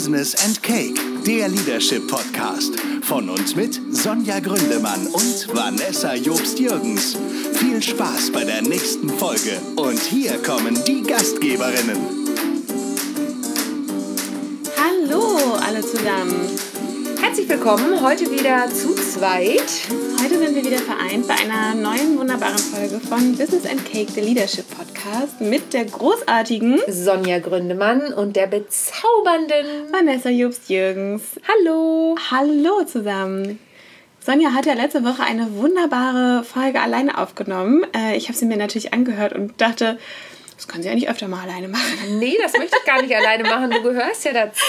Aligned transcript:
Business 0.00 0.34
and 0.46 0.62
Cake, 0.62 0.98
der 1.26 1.48
Leadership 1.48 2.08
Podcast. 2.08 2.72
Von 3.02 3.28
uns 3.28 3.54
mit 3.54 3.78
Sonja 3.94 4.40
Gründemann 4.40 5.06
und 5.08 5.54
Vanessa 5.54 6.14
Jobst-Jürgens. 6.14 7.18
Viel 7.52 7.82
Spaß 7.82 8.32
bei 8.32 8.44
der 8.44 8.62
nächsten 8.62 9.10
Folge. 9.10 9.60
Und 9.76 10.00
hier 10.00 10.42
kommen 10.42 10.82
die 10.86 11.02
Gastgeberinnen. 11.02 11.98
Hallo 14.78 15.56
alle 15.66 15.82
zusammen. 15.82 16.48
Herzlich 17.20 17.50
willkommen, 17.50 18.00
heute 18.00 18.30
wieder 18.30 18.72
zu 18.72 18.94
zweit. 18.94 19.70
Heute 20.22 20.38
sind 20.38 20.54
wir 20.54 20.64
wieder 20.64 20.78
vereint 20.78 21.28
bei 21.28 21.34
einer 21.34 21.74
neuen 21.74 22.18
wunderbaren 22.18 22.56
Folge 22.56 22.98
von 23.06 23.36
Business 23.36 23.66
and 23.66 23.84
Cake, 23.84 24.10
der 24.14 24.24
Leadership 24.24 24.59
Podcast, 24.76 25.40
mit 25.40 25.72
der 25.72 25.84
großartigen 25.84 26.78
Sonja 26.88 27.38
Gründemann 27.38 28.12
und 28.12 28.36
der 28.36 28.46
bezaubernden 28.46 29.92
Vanessa 29.92 30.30
Jobst-Jürgens. 30.30 31.22
Hallo. 31.48 32.16
Hallo 32.30 32.84
zusammen. 32.84 33.58
Sonja 34.24 34.52
hat 34.52 34.66
ja 34.66 34.74
letzte 34.74 35.04
Woche 35.04 35.22
eine 35.22 35.54
wunderbare 35.56 36.44
Folge 36.44 36.80
alleine 36.80 37.18
aufgenommen. 37.18 37.84
Äh, 37.96 38.16
Ich 38.16 38.28
habe 38.28 38.38
sie 38.38 38.46
mir 38.46 38.56
natürlich 38.56 38.92
angehört 38.92 39.32
und 39.32 39.60
dachte, 39.60 39.98
das 40.60 40.68
kann 40.68 40.82
sie 40.82 40.88
ja 40.88 40.94
nicht 40.94 41.08
öfter 41.08 41.26
mal 41.26 41.42
alleine 41.48 41.68
machen. 41.68 42.18
Nee, 42.18 42.36
das 42.42 42.52
möchte 42.52 42.76
ich 42.78 42.84
gar 42.84 43.00
nicht 43.00 43.16
alleine 43.16 43.44
machen. 43.44 43.70
Du 43.70 43.82
gehörst 43.82 44.26
ja 44.26 44.32
dazu. 44.34 44.62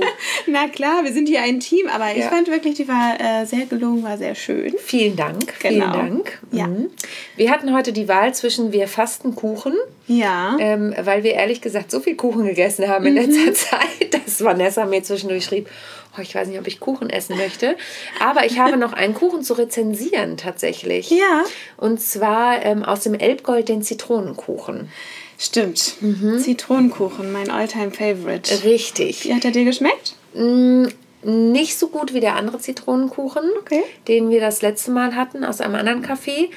Na 0.46 0.68
klar, 0.68 1.04
wir 1.04 1.12
sind 1.12 1.28
hier 1.28 1.42
ein 1.42 1.60
Team, 1.60 1.86
aber 1.86 2.12
ich 2.12 2.22
Ja. 2.24 2.30
fand 2.30 2.48
wirklich, 2.48 2.76
die 2.76 2.88
war 2.88 3.20
äh, 3.20 3.44
sehr 3.44 3.66
gelungen, 3.66 4.02
war 4.02 4.16
sehr 4.16 4.34
schön. 4.34 4.74
Vielen 4.82 5.16
Dank. 5.16 5.52
Vielen 5.58 5.80
Genau. 5.80 5.92
Dank. 5.92 6.38
Ja. 6.50 6.66
Mhm. 6.66 6.90
Wir 7.36 7.50
hatten 7.50 7.74
heute 7.74 7.92
die 7.92 8.08
Wahl 8.08 8.32
zwischen 8.34 8.72
wir 8.72 8.88
fasten 8.88 9.34
Kuchen, 9.34 9.74
Ja. 10.06 10.56
ähm, 10.60 10.94
weil 11.02 11.22
wir 11.24 11.32
ehrlich 11.34 11.60
gesagt 11.60 11.90
so 11.90 11.98
viel 12.00 12.14
Kuchen 12.16 12.44
gegessen 12.46 12.88
haben 12.88 13.06
in 13.06 13.14
letzter 13.14 13.54
Zeit, 13.54 14.12
dass 14.26 14.44
Vanessa 14.44 14.84
mir 14.84 15.02
zwischendurch 15.02 15.44
schrieb, 15.44 15.68
oh, 16.16 16.20
ich 16.20 16.34
weiß 16.34 16.48
nicht, 16.48 16.58
ob 16.58 16.66
ich 16.66 16.78
Kuchen 16.80 17.08
essen 17.10 17.36
möchte. 17.36 17.76
Aber 18.20 18.44
ich 18.44 18.58
habe 18.58 18.76
noch 18.76 18.92
einen 18.92 19.14
Kuchen 19.14 19.42
zu 19.42 19.54
rezensieren 19.54 20.36
tatsächlich. 20.36 21.10
Ja. 21.10 21.44
Und 21.76 22.00
zwar 22.00 22.64
ähm, 22.64 22.82
aus 22.84 23.00
dem 23.04 23.14
Elbgold 23.14 23.68
den 23.68 23.82
Zitronenkuchen. 23.82 24.90
Stimmt. 25.38 25.96
Mhm. 26.00 26.38
Zitronenkuchen, 26.38 27.32
mein 27.32 27.50
Alltime 27.50 27.90
favorite 27.90 28.62
Richtig. 28.64 29.24
Wie 29.24 29.34
hat 29.34 29.44
er 29.44 29.50
dir 29.50 29.64
geschmeckt? 29.64 30.14
Mm, 30.34 30.84
Nicht 31.24 31.78
so 31.78 31.88
gut 31.88 32.12
wie 32.14 32.20
der 32.20 32.36
andere 32.36 32.58
Zitronenkuchen, 32.58 33.42
Okay. 33.60 33.82
den 34.06 34.30
wir 34.30 34.40
das 34.40 34.60
letzte 34.62 34.90
Mal 34.90 35.16
hatten 35.16 35.42
aus 35.44 35.60
einem 35.60 35.74
anderen 35.74 36.04
Café. 36.04 36.50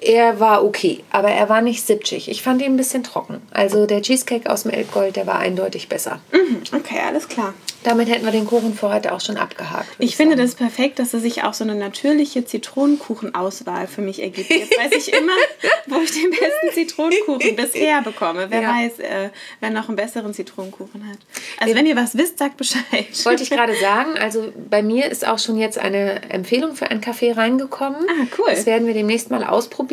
Er 0.00 0.38
war 0.38 0.64
okay, 0.64 1.02
aber 1.10 1.30
er 1.30 1.48
war 1.48 1.60
nicht 1.60 1.84
sitschig. 1.84 2.28
Ich 2.30 2.42
fand 2.42 2.62
ihn 2.62 2.72
ein 2.74 2.76
bisschen 2.76 3.02
trocken. 3.02 3.42
Also 3.50 3.84
der 3.86 4.00
Cheesecake 4.00 4.48
aus 4.48 4.62
dem 4.62 4.70
Elbgold, 4.70 5.16
der 5.16 5.26
war 5.26 5.38
eindeutig 5.40 5.88
besser. 5.88 6.20
Mhm, 6.32 6.62
Okay, 6.72 7.00
alles 7.06 7.28
klar. 7.28 7.54
Damit 7.84 8.08
hätten 8.08 8.24
wir 8.24 8.32
den 8.32 8.44
Kuchen 8.46 8.74
für 8.74 8.92
heute 8.92 9.12
auch 9.12 9.20
schon 9.20 9.36
abgehakt. 9.36 9.88
würd 9.98 10.08
Ich 10.08 10.16
finde 10.16 10.36
das 10.36 10.54
perfekt, 10.56 10.98
dass 10.98 11.14
es 11.14 11.22
sich 11.22 11.44
auch 11.44 11.54
so 11.54 11.62
eine 11.64 11.74
natürliche 11.76 12.44
Zitronenkuchenauswahl 12.44 13.86
für 13.86 14.02
mich 14.02 14.20
ergibt. 14.22 14.50
Jetzt 14.50 14.76
weiß 14.78 14.92
ich 14.96 15.12
immer, 15.12 15.32
wo 15.86 16.00
ich 16.00 16.10
den 16.12 16.30
besten 16.30 16.72
Zitronenkuchen 16.74 17.56
bisher 17.56 18.02
bekomme. 18.02 18.46
Wer 18.50 18.62
Ja. 18.62 18.68
weiß, 18.74 18.98
äh, 18.98 19.30
wer 19.60 19.70
noch 19.70 19.88
einen 19.88 19.96
besseren 19.96 20.34
Zitronenkuchen 20.34 21.08
hat. 21.08 21.18
Also 21.60 21.74
wenn 21.74 21.86
ihr 21.86 21.96
was 21.96 22.16
wisst, 22.16 22.38
sagt 22.38 22.56
Bescheid. 22.56 22.84
Wollte 23.24 23.42
ich 23.44 23.50
gerade 23.50 23.74
sagen, 23.80 24.18
also 24.18 24.52
bei 24.68 24.82
mir 24.82 25.10
ist 25.10 25.26
auch 25.26 25.38
schon 25.38 25.56
jetzt 25.56 25.78
eine 25.78 26.30
Empfehlung 26.30 26.74
für 26.74 26.90
ein 26.90 27.00
Café 27.00 27.36
reingekommen. 27.36 28.00
Ah, 28.08 28.26
cool. 28.38 28.46
Das 28.50 28.66
werden 28.66 28.86
wir 28.86 28.94
demnächst 28.94 29.30
mal 29.30 29.44
ausprobieren. 29.44 29.87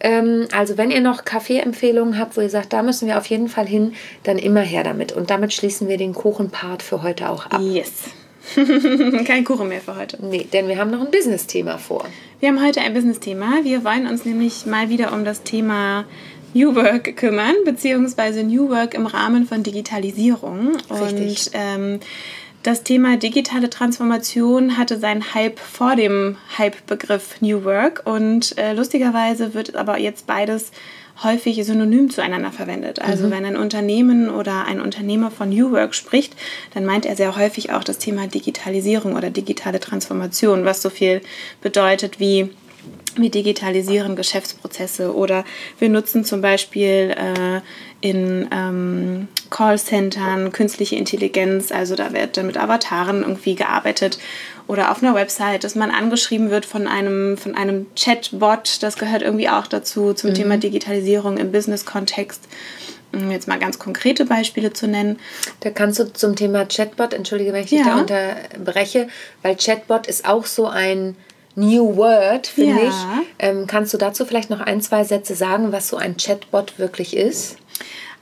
Ähm, 0.00 0.46
also 0.52 0.76
wenn 0.76 0.90
ihr 0.90 1.00
noch 1.00 1.24
Kaffeeempfehlungen 1.24 2.18
habt, 2.18 2.36
wo 2.36 2.40
ihr 2.40 2.50
sagt, 2.50 2.72
da 2.72 2.82
müssen 2.82 3.08
wir 3.08 3.18
auf 3.18 3.26
jeden 3.26 3.48
Fall 3.48 3.66
hin, 3.66 3.94
dann 4.22 4.38
immer 4.38 4.60
her 4.60 4.84
damit. 4.84 5.12
Und 5.12 5.30
damit 5.30 5.52
schließen 5.52 5.88
wir 5.88 5.96
den 5.96 6.14
Kuchenpart 6.14 6.82
für 6.82 7.02
heute 7.02 7.28
auch 7.28 7.46
ab. 7.46 7.60
Yes. 7.60 8.10
Kein 9.24 9.44
Kuchen 9.44 9.68
mehr 9.68 9.80
für 9.80 9.96
heute. 9.96 10.24
Nee, 10.24 10.46
denn 10.52 10.68
wir 10.68 10.78
haben 10.78 10.90
noch 10.90 11.00
ein 11.00 11.10
Business-Thema 11.10 11.78
vor. 11.78 12.04
Wir 12.40 12.50
haben 12.50 12.64
heute 12.64 12.80
ein 12.80 12.94
Business-Thema. 12.94 13.64
Wir 13.64 13.84
wollen 13.84 14.06
uns 14.06 14.24
nämlich 14.24 14.66
mal 14.66 14.88
wieder 14.88 15.12
um 15.12 15.24
das 15.24 15.42
Thema 15.42 16.04
New 16.54 16.74
Work 16.74 17.16
kümmern, 17.16 17.54
beziehungsweise 17.64 18.42
New 18.42 18.70
Work 18.70 18.94
im 18.94 19.06
Rahmen 19.06 19.46
von 19.46 19.62
Digitalisierung. 19.62 20.76
Richtig. 20.90 21.46
Und 21.46 21.50
ähm, 21.54 22.00
das 22.66 22.82
Thema 22.82 23.16
digitale 23.16 23.70
Transformation 23.70 24.76
hatte 24.76 24.98
seinen 24.98 25.34
Hype 25.34 25.60
vor 25.60 25.94
dem 25.94 26.36
Hype-Begriff 26.58 27.40
New 27.40 27.62
Work. 27.62 28.02
Und 28.04 28.58
äh, 28.58 28.72
lustigerweise 28.72 29.54
wird 29.54 29.76
aber 29.76 29.98
jetzt 29.98 30.26
beides 30.26 30.72
häufig 31.22 31.64
synonym 31.64 32.10
zueinander 32.10 32.50
verwendet. 32.50 33.00
Also 33.00 33.30
wenn 33.30 33.44
ein 33.44 33.56
Unternehmen 33.56 34.28
oder 34.28 34.64
ein 34.66 34.80
Unternehmer 34.80 35.30
von 35.30 35.48
New 35.48 35.70
Work 35.70 35.94
spricht, 35.94 36.34
dann 36.74 36.84
meint 36.84 37.06
er 37.06 37.14
sehr 37.14 37.36
häufig 37.36 37.72
auch 37.72 37.84
das 37.84 37.98
Thema 37.98 38.26
Digitalisierung 38.26 39.14
oder 39.14 39.30
digitale 39.30 39.78
Transformation, 39.78 40.64
was 40.64 40.82
so 40.82 40.90
viel 40.90 41.22
bedeutet 41.62 42.18
wie 42.18 42.50
wir 43.16 43.30
digitalisieren 43.30 44.14
Geschäftsprozesse 44.16 45.14
oder 45.14 45.44
wir 45.78 45.88
nutzen 45.88 46.24
zum 46.24 46.42
Beispiel 46.42 47.14
äh, 47.16 47.60
in 48.06 48.48
ähm, 48.52 49.28
Callcentern 49.50 50.52
künstliche 50.52 50.96
Intelligenz, 50.96 51.72
also 51.72 51.94
da 51.96 52.12
wird 52.12 52.36
dann 52.36 52.46
mit 52.46 52.58
Avataren 52.58 53.22
irgendwie 53.22 53.54
gearbeitet 53.54 54.18
oder 54.66 54.90
auf 54.90 55.02
einer 55.02 55.14
Website, 55.14 55.64
dass 55.64 55.74
man 55.74 55.90
angeschrieben 55.90 56.50
wird 56.50 56.66
von 56.66 56.86
einem, 56.86 57.36
von 57.36 57.54
einem 57.54 57.86
Chatbot, 57.96 58.82
das 58.82 58.96
gehört 58.96 59.22
irgendwie 59.22 59.48
auch 59.48 59.66
dazu 59.66 60.12
zum 60.12 60.34
Thema 60.34 60.58
Digitalisierung 60.58 61.38
im 61.38 61.52
Business-Kontext. 61.52 62.42
Um 63.14 63.30
jetzt 63.30 63.46
mal 63.46 63.58
ganz 63.58 63.78
konkrete 63.78 64.26
Beispiele 64.26 64.72
zu 64.72 64.88
nennen. 64.88 65.20
Da 65.60 65.70
kannst 65.70 66.00
du 66.00 66.12
zum 66.12 66.34
Thema 66.34 66.66
Chatbot, 66.66 67.14
entschuldige, 67.14 67.52
wenn 67.52 67.62
ich 67.62 67.70
dich 67.70 67.78
Ja. 67.78 67.94
da 67.94 68.00
unterbreche, 68.00 69.08
weil 69.42 69.56
Chatbot 69.56 70.08
ist 70.08 70.28
auch 70.28 70.44
so 70.44 70.66
ein 70.66 71.16
New 71.56 71.96
Word, 71.96 72.46
finde 72.46 72.82
Ja. 72.84 72.88
ich. 72.88 72.94
Ähm, 73.38 73.66
kannst 73.66 73.92
du 73.94 73.98
dazu 73.98 74.24
vielleicht 74.24 74.50
noch 74.50 74.60
ein, 74.60 74.80
zwei 74.80 75.04
Sätze 75.04 75.34
sagen, 75.34 75.72
was 75.72 75.88
so 75.88 75.96
ein 75.96 76.16
Chatbot 76.16 76.78
wirklich 76.78 77.16
ist? 77.16 77.56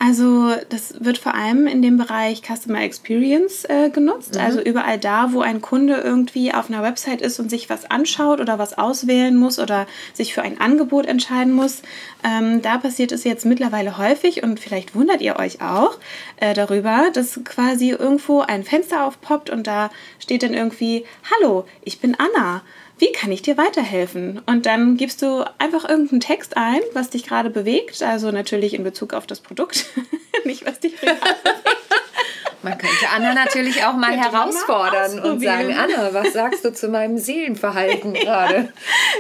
Also 0.01 0.53
das 0.71 0.95
wird 1.05 1.19
vor 1.19 1.35
allem 1.35 1.67
in 1.67 1.81
dem 1.81 1.97
Bereich 1.97 2.43
Customer 2.43 2.83
Experience 2.83 3.65
äh, 3.65 3.91
genutzt. 3.91 4.37
Also 4.37 4.61
überall 4.61 4.99
da, 4.99 5.33
wo 5.33 5.41
ein 5.41 5.61
Kunde 5.63 5.95
irgendwie 5.97 6.53
auf 6.53 6.69
einer 6.69 6.83
Website 6.83 7.23
ist 7.23 7.39
und 7.39 7.49
sich 7.49 7.71
was 7.71 7.91
anschaut 7.91 8.41
oder 8.41 8.59
was 8.59 8.77
auswählen 8.77 9.37
muss 9.37 9.59
oder 9.61 9.87
sich 10.13 10.35
für 10.35 10.43
ein 10.43 10.61
Angebot 10.61 11.07
entscheiden 11.07 11.53
muss. 11.53 11.83
Ähm, 12.25 12.61
da 12.61 12.79
passiert 12.79 13.13
es 13.13 13.23
jetzt 13.25 13.47
mittlerweile 13.47 13.97
häufig 13.97 14.43
und 14.43 14.59
vielleicht 14.59 14.95
wundert 14.97 15.23
ihr 15.23 15.37
euch 15.39 15.63
auch 15.63 15.97
äh, 16.39 16.55
darüber, 16.55 17.11
dass 17.13 17.41
quasi 17.45 17.91
irgendwo 17.91 18.41
ein 18.41 18.65
Fenster 18.65 19.07
aufpoppt 19.07 19.49
und 19.49 19.67
da 19.67 19.91
steht 20.19 20.43
dann 20.43 20.55
irgendwie, 20.55 21.05
hallo, 21.41 21.65
ich 21.83 22.01
bin 22.01 22.17
Anna 22.19 22.63
wie 22.99 23.13
kann 23.13 23.33
ich 23.33 23.43
dir 23.43 23.57
weiterhelfen? 23.57 24.41
Und 24.47 24.67
dann 24.67 24.97
gibst 24.97 25.23
du 25.23 25.45
einfach 25.59 25.89
irgendeinen 25.89 26.21
Text 26.21 26.57
ein, 26.57 26.81
was 26.93 27.11
dich 27.11 27.25
gerade 27.25 27.51
bewegt. 27.51 28.03
Also 28.03 28.31
natürlich 28.31 28.75
in 28.75 28.85
Bezug 28.85 29.15
auf 29.15 29.27
das 29.27 29.41
Produkt, 29.41 29.87
nicht 30.45 30.65
was 30.65 30.81
dich 30.81 30.97
privat 30.97 31.19
Man 32.63 32.79
könnte 32.79 33.09
Anna 33.15 33.35
natürlich 33.35 33.85
auch 33.85 33.95
mal 33.95 34.17
herausfordern 34.17 35.19
und 35.19 35.41
sagen. 35.43 35.75
Anna, 35.75 36.15
was 36.15 36.33
sagst 36.33 36.65
du 36.65 36.73
zu 36.73 36.89
meinem 36.89 37.19
Seelenverhalten 37.19 38.15
gerade? 38.15 38.73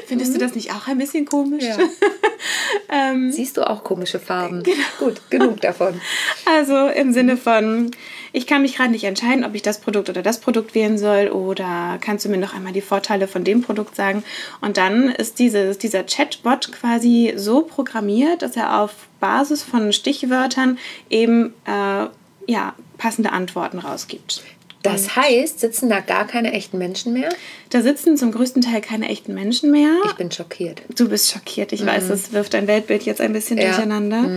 Findest 0.07 0.35
du 0.35 0.39
das 0.39 0.55
nicht 0.55 0.73
auch 0.73 0.87
ein 0.87 0.99
bisschen 0.99 1.25
komisch? 1.25 1.65
Ja. 1.65 1.77
Siehst 3.31 3.57
du 3.57 3.69
auch 3.69 3.83
komische 3.83 4.21
Farben? 4.21 4.63
Genau. 4.63 4.77
Gut, 5.01 5.21
genug 5.31 5.61
davon. 5.61 6.01
Also 6.47 6.87
im 6.87 7.13
Sinne 7.13 7.37
von, 7.37 7.91
ich 8.35 8.49
kann 8.49 8.63
mich 8.63 8.77
gerade 8.77 8.91
nicht 8.91 9.05
entscheiden, 9.05 9.45
ob 9.45 9.55
ich 9.55 9.63
das 9.63 9.79
Produkt 9.79 10.11
oder 10.11 10.21
das 10.21 10.41
Produkt 10.41 10.75
wählen 10.75 10.99
soll 10.99 11.29
oder 11.29 11.99
kannst 12.01 12.25
du 12.25 12.29
mir 12.29 12.37
noch 12.37 12.53
einmal 12.53 12.73
die 12.73 12.81
Vorteile 12.81 13.29
von 13.29 13.45
dem 13.45 13.63
Produkt 13.63 13.95
sagen? 13.95 14.25
Und 14.61 14.77
dann 14.77 15.09
ist 15.09 15.39
dieses, 15.39 15.79
dieser 15.79 16.03
Chatbot 16.03 16.73
quasi 16.73 17.35
so 17.37 17.63
programmiert, 17.63 18.43
dass 18.43 18.57
er 18.57 18.81
auf 18.81 18.91
Basis 19.21 19.63
von 19.63 19.93
Stichwörtern 19.93 20.79
eben 21.09 21.55
äh, 21.65 22.07
ja, 22.49 22.75
passende 22.99 23.31
Antworten 23.31 23.79
rausgibt. 23.79 24.43
Das 24.85 25.17
heißt, 25.17 25.61
sitzen 25.61 25.89
da 25.89 26.01
gar 26.01 26.27
keine 26.27 26.53
echten 26.53 26.79
Menschen 26.79 27.13
mehr? 27.13 27.31
Da 27.71 27.81
sitzen 27.83 28.17
zum 28.17 28.31
größten 28.33 28.63
Teil 28.63 28.81
keine 28.81 29.09
echten 29.09 29.35
Menschen 29.35 29.71
mehr. 29.71 29.91
Ich 30.07 30.13
bin 30.15 30.31
schockiert. 30.31 30.83
Du 30.97 31.09
bist 31.09 31.33
schockiert. 31.33 31.73
Ich 31.73 31.85
weiß, 31.85 32.09
das 32.09 32.33
wirft 32.33 32.55
dein 32.55 32.67
Weltbild 32.67 33.03
jetzt 33.05 33.21
ein 33.21 33.33
bisschen 33.33 33.59
Ja. 33.59 33.69
durcheinander. 33.71 34.29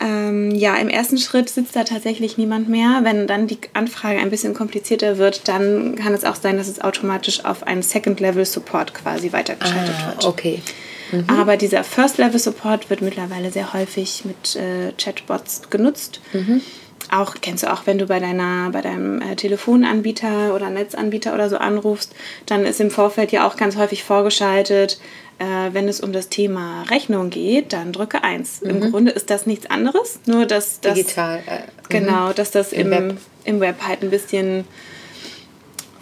Ähm, 0.00 0.50
ja, 0.54 0.76
im 0.76 0.88
ersten 0.88 1.16
Schritt 1.16 1.48
sitzt 1.48 1.76
da 1.76 1.84
tatsächlich 1.84 2.36
niemand 2.36 2.68
mehr. 2.68 3.00
Wenn 3.04 3.26
dann 3.26 3.46
die 3.46 3.58
Anfrage 3.72 4.18
ein 4.18 4.30
bisschen 4.30 4.52
komplizierter 4.52 5.16
wird, 5.18 5.48
dann 5.48 5.94
kann 5.94 6.12
es 6.12 6.24
auch 6.24 6.34
sein, 6.36 6.56
dass 6.56 6.68
es 6.68 6.80
automatisch 6.80 7.44
auf 7.44 7.62
einen 7.62 7.82
Second-Level-Support 7.82 8.94
quasi 8.94 9.32
weitergeschaltet 9.32 9.94
wird. 10.06 10.24
Ah, 10.24 10.28
okay. 10.28 10.60
Aber 11.28 11.56
dieser 11.56 11.84
First-Level-Support 11.84 12.90
wird 12.90 13.00
mittlerweile 13.00 13.52
sehr 13.52 13.72
häufig 13.72 14.24
mit 14.24 14.56
äh, 14.56 14.90
Chatbots 14.98 15.62
genutzt. 15.70 16.20
Auch 17.14 17.36
kennst 17.40 17.62
du 17.62 17.72
auch, 17.72 17.86
wenn 17.86 17.98
du 17.98 18.06
bei 18.06 18.18
deiner, 18.18 18.70
bei 18.70 18.80
deinem 18.80 19.22
äh, 19.22 19.36
Telefonanbieter 19.36 20.54
oder 20.54 20.68
Netzanbieter 20.70 21.32
oder 21.32 21.48
so 21.48 21.58
anrufst, 21.58 22.12
dann 22.46 22.64
ist 22.64 22.80
im 22.80 22.90
Vorfeld 22.90 23.30
ja 23.30 23.46
auch 23.46 23.56
ganz 23.56 23.76
häufig 23.76 24.02
vorgeschaltet, 24.04 24.98
Äh, 25.38 25.74
wenn 25.74 25.88
es 25.88 26.00
um 26.00 26.12
das 26.12 26.28
Thema 26.28 26.84
Rechnung 26.90 27.28
geht, 27.28 27.72
dann 27.72 27.92
drücke 27.92 28.22
1. 28.22 28.60
Mhm. 28.60 28.70
Im 28.70 28.90
Grunde 28.92 29.10
ist 29.10 29.30
das 29.30 29.46
nichts 29.46 29.66
anderes, 29.68 30.20
nur 30.26 30.46
dass 30.46 30.80
das. 30.80 30.94
Digital. 30.94 31.42
Äh, 31.46 31.62
genau, 31.88 32.32
dass 32.32 32.52
das 32.52 32.72
im, 32.72 32.92
im 32.92 33.08
Web. 33.08 33.16
im 33.44 33.60
Web 33.60 33.76
halt 33.84 34.02
ein 34.02 34.10
bisschen 34.10 34.64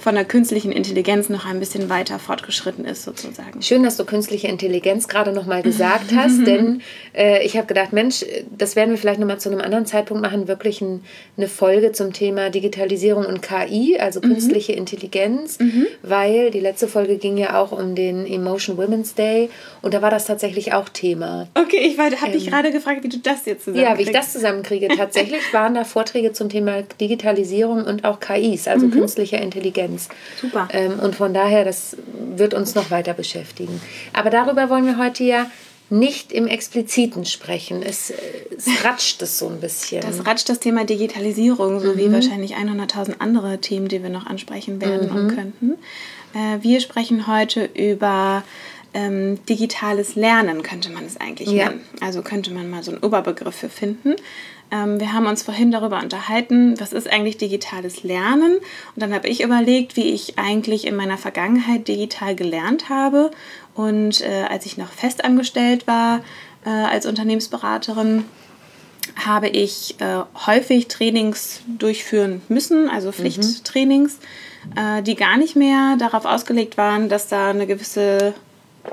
von 0.02 0.16
der 0.16 0.24
künstlichen 0.24 0.72
Intelligenz 0.72 1.28
noch 1.28 1.46
ein 1.46 1.60
bisschen 1.60 1.88
weiter 1.88 2.18
fortgeschritten 2.18 2.84
ist, 2.84 3.04
sozusagen. 3.04 3.62
Schön, 3.62 3.84
dass 3.84 3.96
du 3.96 4.04
künstliche 4.04 4.48
Intelligenz 4.48 5.06
gerade 5.06 5.32
nochmal 5.32 5.62
gesagt 5.62 6.12
hast, 6.16 6.44
denn 6.44 6.82
äh, 7.14 7.44
ich 7.44 7.56
habe 7.56 7.68
gedacht, 7.68 7.92
Mensch, 7.92 8.24
das 8.50 8.74
werden 8.74 8.90
wir 8.90 8.98
vielleicht 8.98 9.20
nochmal 9.20 9.38
zu 9.38 9.48
einem 9.48 9.60
anderen 9.60 9.86
Zeitpunkt 9.86 10.20
machen, 10.20 10.48
wirklich 10.48 10.80
ein, 10.80 11.04
eine 11.36 11.46
Folge 11.46 11.92
zum 11.92 12.12
Thema 12.12 12.50
Digitalisierung 12.50 13.24
und 13.26 13.42
KI, 13.42 13.96
also 13.98 14.18
mhm. 14.20 14.32
künstliche 14.32 14.72
mhm. 14.72 14.78
Intelligenz, 14.78 15.60
mhm. 15.60 15.86
weil 16.02 16.50
die 16.50 16.60
letzte 16.60 16.88
Folge 16.88 17.16
ging 17.16 17.36
ja 17.36 17.60
auch 17.60 17.70
um 17.70 17.94
den 17.94 18.26
Emotion 18.26 18.76
Women's 18.76 19.14
Day 19.14 19.50
und 19.82 19.94
da 19.94 20.02
war 20.02 20.10
das 20.10 20.24
tatsächlich 20.24 20.72
auch 20.72 20.88
Thema. 20.88 21.46
Okay, 21.54 21.78
ich 21.78 21.96
habe 21.96 22.16
ähm, 22.26 22.32
dich 22.32 22.48
gerade 22.48 22.72
gefragt, 22.72 23.04
wie 23.04 23.08
du 23.08 23.18
das 23.18 23.46
jetzt 23.46 23.66
zusammenkriegst. 23.66 23.92
Ja, 23.92 23.98
wie 23.98 24.02
ich 24.02 24.12
das 24.12 24.32
zusammenkriege. 24.32 24.88
Tatsächlich 24.88 25.40
waren 25.52 25.74
da 25.74 25.84
Vorträge 25.84 26.32
zum 26.32 26.48
Thema 26.48 26.82
Digitalisierung 27.00 27.84
und 27.84 28.04
auch 28.04 28.18
KIs, 28.18 28.66
also 28.66 28.86
mhm. 28.86 28.90
künstliche 28.90 29.36
Intelligenz. 29.36 29.91
Intelligenz. 29.92 30.08
Super. 30.40 30.68
Ähm, 30.72 30.98
und 30.98 31.14
von 31.14 31.34
daher, 31.34 31.64
das 31.64 31.96
wird 32.36 32.54
uns 32.54 32.74
noch 32.74 32.90
weiter 32.90 33.14
beschäftigen. 33.14 33.80
Aber 34.12 34.30
darüber 34.30 34.70
wollen 34.70 34.86
wir 34.86 34.98
heute 34.98 35.24
ja 35.24 35.46
nicht 35.90 36.32
im 36.32 36.46
Expliziten 36.46 37.26
sprechen. 37.26 37.82
Es, 37.82 38.12
es 38.56 38.66
ratscht 38.84 39.20
es 39.22 39.38
so 39.38 39.48
ein 39.48 39.60
bisschen. 39.60 40.00
Das 40.00 40.26
ratscht 40.26 40.48
das 40.48 40.58
Thema 40.58 40.84
Digitalisierung, 40.84 41.80
so 41.80 41.92
mhm. 41.92 41.98
wie 41.98 42.12
wahrscheinlich 42.12 42.56
100.000 42.56 43.16
andere 43.18 43.58
Themen, 43.58 43.88
die 43.88 44.02
wir 44.02 44.10
noch 44.10 44.26
ansprechen 44.26 44.80
werden 44.80 45.10
mhm. 45.10 45.16
und 45.16 45.34
könnten. 45.34 45.72
Äh, 46.34 46.62
wir 46.62 46.80
sprechen 46.80 47.26
heute 47.26 47.68
über 47.74 48.42
ähm, 48.94 49.44
digitales 49.46 50.16
Lernen, 50.16 50.62
könnte 50.62 50.90
man 50.90 51.04
es 51.04 51.18
eigentlich 51.18 51.50
ja. 51.50 51.68
nennen. 51.68 51.82
Also 52.00 52.22
könnte 52.22 52.52
man 52.52 52.70
mal 52.70 52.82
so 52.82 52.92
einen 52.92 53.02
Oberbegriff 53.02 53.54
für 53.54 53.68
finden. 53.68 54.16
Ähm, 54.72 54.98
wir 54.98 55.12
haben 55.12 55.26
uns 55.26 55.42
vorhin 55.42 55.70
darüber 55.70 56.00
unterhalten, 56.00 56.80
was 56.80 56.92
ist 56.92 57.08
eigentlich 57.08 57.36
digitales 57.36 58.02
Lernen. 58.02 58.56
Und 58.56 59.02
dann 59.02 59.14
habe 59.14 59.28
ich 59.28 59.42
überlegt, 59.42 59.96
wie 59.96 60.10
ich 60.10 60.38
eigentlich 60.38 60.86
in 60.86 60.96
meiner 60.96 61.18
Vergangenheit 61.18 61.86
digital 61.86 62.34
gelernt 62.34 62.88
habe. 62.88 63.30
Und 63.74 64.22
äh, 64.22 64.44
als 64.48 64.66
ich 64.66 64.78
noch 64.78 64.90
festangestellt 64.90 65.86
war 65.86 66.20
äh, 66.64 66.70
als 66.70 67.06
Unternehmensberaterin, 67.06 68.24
habe 69.26 69.48
ich 69.48 70.00
äh, 70.00 70.22
häufig 70.46 70.88
Trainings 70.88 71.60
durchführen 71.66 72.40
müssen, 72.48 72.88
also 72.88 73.08
mhm. 73.08 73.12
Pflichttrainings, 73.12 74.18
mhm. 74.64 75.04
die 75.04 75.16
gar 75.16 75.36
nicht 75.36 75.56
mehr 75.56 75.96
darauf 75.98 76.24
ausgelegt 76.24 76.78
waren, 76.78 77.08
dass 77.08 77.26
da 77.26 77.50
eine 77.50 77.66
gewisse 77.66 78.32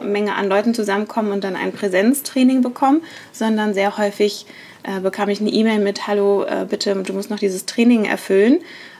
Menge 0.01 0.35
an 0.35 0.49
Leuten 0.49 0.73
zusammenkommen 0.73 1.31
und 1.31 1.43
dann 1.43 1.55
ein 1.55 1.71
Präsenztraining 1.71 2.61
bekommen, 2.61 3.01
sondern 3.31 3.73
sehr 3.73 3.97
häufig 3.97 4.45
äh, 4.83 4.99
bekam 4.99 5.29
ich 5.29 5.41
eine 5.41 5.49
E-Mail 5.49 5.79
mit, 5.79 6.07
hallo, 6.07 6.43
äh, 6.43 6.65
bitte, 6.69 6.95
du 6.95 7.13
musst 7.13 7.29
noch 7.29 7.39
dieses 7.39 7.65
Training 7.65 8.05
erfüllen. 8.05 8.59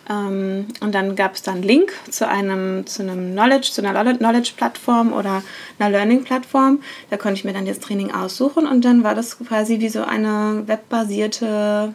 Ähm, 0.09 0.67
und 0.81 0.95
dann 0.95 1.15
gab 1.15 1.35
es 1.35 1.43
dann 1.43 1.55
einen 1.55 1.63
Link 1.63 1.93
zu 2.09 2.27
einem, 2.27 2.85
zu 2.87 3.03
einem 3.03 3.33
Knowledge, 3.33 3.69
zu 3.71 3.85
einer 3.85 4.13
Knowledge-Plattform 4.15 5.13
oder 5.13 5.43
einer 5.77 5.89
Learning-Plattform. 5.91 6.81
Da 7.09 7.17
konnte 7.17 7.35
ich 7.35 7.45
mir 7.45 7.53
dann 7.53 7.65
das 7.65 7.79
Training 7.79 8.11
aussuchen 8.11 8.67
und 8.67 8.83
dann 8.83 9.03
war 9.03 9.15
das 9.15 9.37
quasi 9.37 9.79
wie 9.79 9.89
so 9.89 10.03
eine 10.03 10.63
webbasierte 10.65 11.93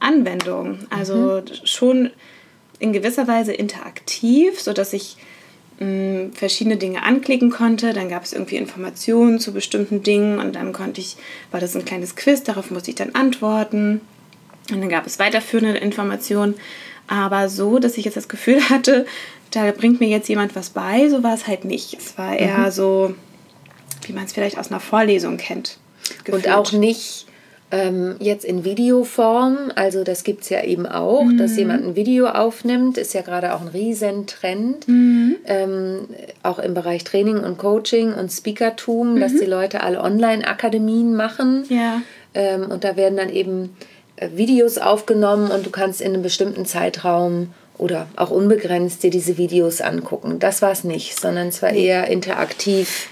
Anwendung. 0.00 0.80
Also 0.90 1.40
mhm. 1.40 1.66
schon 1.66 2.10
in 2.78 2.92
gewisser 2.92 3.26
Weise 3.26 3.52
interaktiv, 3.52 4.60
sodass 4.60 4.92
ich 4.92 5.16
verschiedene 5.78 6.76
Dinge 6.76 7.02
anklicken 7.02 7.50
konnte. 7.50 7.92
Dann 7.92 8.08
gab 8.08 8.24
es 8.24 8.32
irgendwie 8.32 8.56
Informationen 8.56 9.40
zu 9.40 9.52
bestimmten 9.52 10.02
Dingen 10.02 10.38
und 10.38 10.54
dann 10.54 10.72
konnte 10.72 11.00
ich, 11.00 11.16
war 11.50 11.60
das 11.60 11.74
ein 11.74 11.84
kleines 11.84 12.16
Quiz, 12.16 12.42
darauf 12.42 12.70
musste 12.70 12.90
ich 12.90 12.96
dann 12.96 13.14
antworten. 13.14 14.00
Und 14.70 14.80
dann 14.80 14.88
gab 14.88 15.06
es 15.06 15.18
weiterführende 15.18 15.78
Informationen. 15.78 16.54
Aber 17.06 17.48
so, 17.48 17.78
dass 17.78 17.98
ich 17.98 18.04
jetzt 18.04 18.16
das 18.16 18.28
Gefühl 18.28 18.62
hatte, 18.70 19.06
da 19.50 19.70
bringt 19.72 20.00
mir 20.00 20.08
jetzt 20.08 20.28
jemand 20.28 20.56
was 20.56 20.70
bei, 20.70 21.08
so 21.08 21.22
war 21.22 21.34
es 21.34 21.46
halt 21.46 21.64
nicht. 21.64 21.94
Es 21.94 22.16
war 22.18 22.36
eher 22.36 22.58
mhm. 22.58 22.70
so, 22.70 23.14
wie 24.06 24.12
man 24.12 24.24
es 24.24 24.32
vielleicht 24.32 24.58
aus 24.58 24.70
einer 24.70 24.80
Vorlesung 24.80 25.36
kennt. 25.36 25.78
Gefühlt. 26.24 26.46
Und 26.46 26.52
auch 26.52 26.72
nicht 26.72 27.26
ähm, 27.70 28.16
jetzt 28.20 28.44
in 28.44 28.64
Videoform, 28.64 29.72
also 29.74 30.04
das 30.04 30.22
gibt 30.22 30.42
es 30.42 30.48
ja 30.48 30.62
eben 30.62 30.86
auch, 30.86 31.24
mhm. 31.24 31.38
dass 31.38 31.56
jemand 31.56 31.84
ein 31.84 31.96
Video 31.96 32.28
aufnimmt, 32.28 32.98
ist 32.98 33.14
ja 33.14 33.22
gerade 33.22 33.54
auch 33.54 33.62
ein 33.62 33.68
Riesentrend, 33.68 34.86
mhm. 34.86 35.36
ähm, 35.46 36.08
auch 36.42 36.58
im 36.58 36.74
Bereich 36.74 37.04
Training 37.04 37.38
und 37.38 37.58
Coaching 37.58 38.12
und 38.12 38.30
Speakertum, 38.30 39.14
mhm. 39.14 39.20
dass 39.20 39.32
die 39.32 39.46
Leute 39.46 39.82
alle 39.82 40.00
Online-Akademien 40.00 41.16
machen. 41.16 41.64
Ja. 41.68 42.02
Ähm, 42.34 42.70
und 42.70 42.84
da 42.84 42.96
werden 42.96 43.16
dann 43.16 43.30
eben 43.30 43.76
äh, 44.16 44.28
Videos 44.34 44.78
aufgenommen 44.78 45.50
und 45.50 45.66
du 45.66 45.70
kannst 45.70 46.00
in 46.00 46.12
einem 46.12 46.22
bestimmten 46.22 46.66
Zeitraum 46.66 47.48
oder 47.76 48.06
auch 48.16 48.30
unbegrenzt 48.30 49.02
dir 49.02 49.10
diese 49.10 49.36
Videos 49.36 49.80
angucken. 49.80 50.38
Das 50.38 50.62
war 50.62 50.70
es 50.70 50.84
nicht, 50.84 51.18
sondern 51.18 51.48
es 51.48 51.60
war 51.62 51.70
eher 51.70 52.06
interaktiv. 52.08 53.08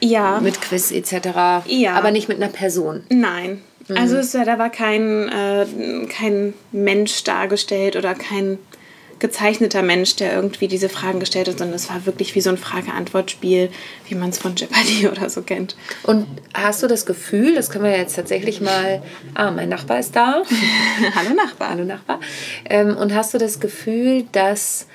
Ja. 0.00 0.40
Mit 0.40 0.60
Quiz 0.60 0.90
etc. 0.90 1.64
Ja. 1.66 1.94
Aber 1.94 2.10
nicht 2.10 2.28
mit 2.28 2.36
einer 2.36 2.52
Person. 2.52 3.04
Nein. 3.08 3.62
Mhm. 3.88 3.96
Also 3.96 4.16
es, 4.16 4.32
da 4.32 4.58
war 4.58 4.70
kein, 4.70 5.28
äh, 5.28 5.66
kein 6.08 6.54
Mensch 6.72 7.24
dargestellt 7.24 7.96
oder 7.96 8.14
kein 8.14 8.58
gezeichneter 9.18 9.82
Mensch, 9.82 10.16
der 10.16 10.34
irgendwie 10.34 10.68
diese 10.68 10.88
Fragen 10.88 11.20
gestellt 11.20 11.48
hat, 11.48 11.58
sondern 11.58 11.76
es 11.76 11.88
war 11.88 12.04
wirklich 12.04 12.34
wie 12.34 12.40
so 12.40 12.50
ein 12.50 12.58
Frage-Antwort-Spiel, 12.58 13.70
wie 14.08 14.14
man 14.14 14.30
es 14.30 14.38
von 14.38 14.54
Jeopardy 14.56 15.08
oder 15.12 15.30
so 15.30 15.42
kennt. 15.42 15.76
Und 16.02 16.26
hast 16.52 16.82
du 16.82 16.86
das 16.86 17.06
Gefühl, 17.06 17.54
das 17.54 17.70
können 17.70 17.84
wir 17.84 17.96
jetzt 17.96 18.16
tatsächlich 18.16 18.60
mal, 18.60 19.02
ah, 19.34 19.50
mein 19.50 19.68
Nachbar 19.68 19.98
ist 19.98 20.14
da. 20.14 20.42
Hallo 21.14 21.34
Nachbar. 21.34 21.70
Hallo 21.70 21.84
Nachbar. 21.84 22.20
Ähm, 22.66 22.96
und 22.96 23.14
hast 23.14 23.32
du 23.32 23.38
das 23.38 23.60
Gefühl, 23.60 24.24
dass 24.32 24.86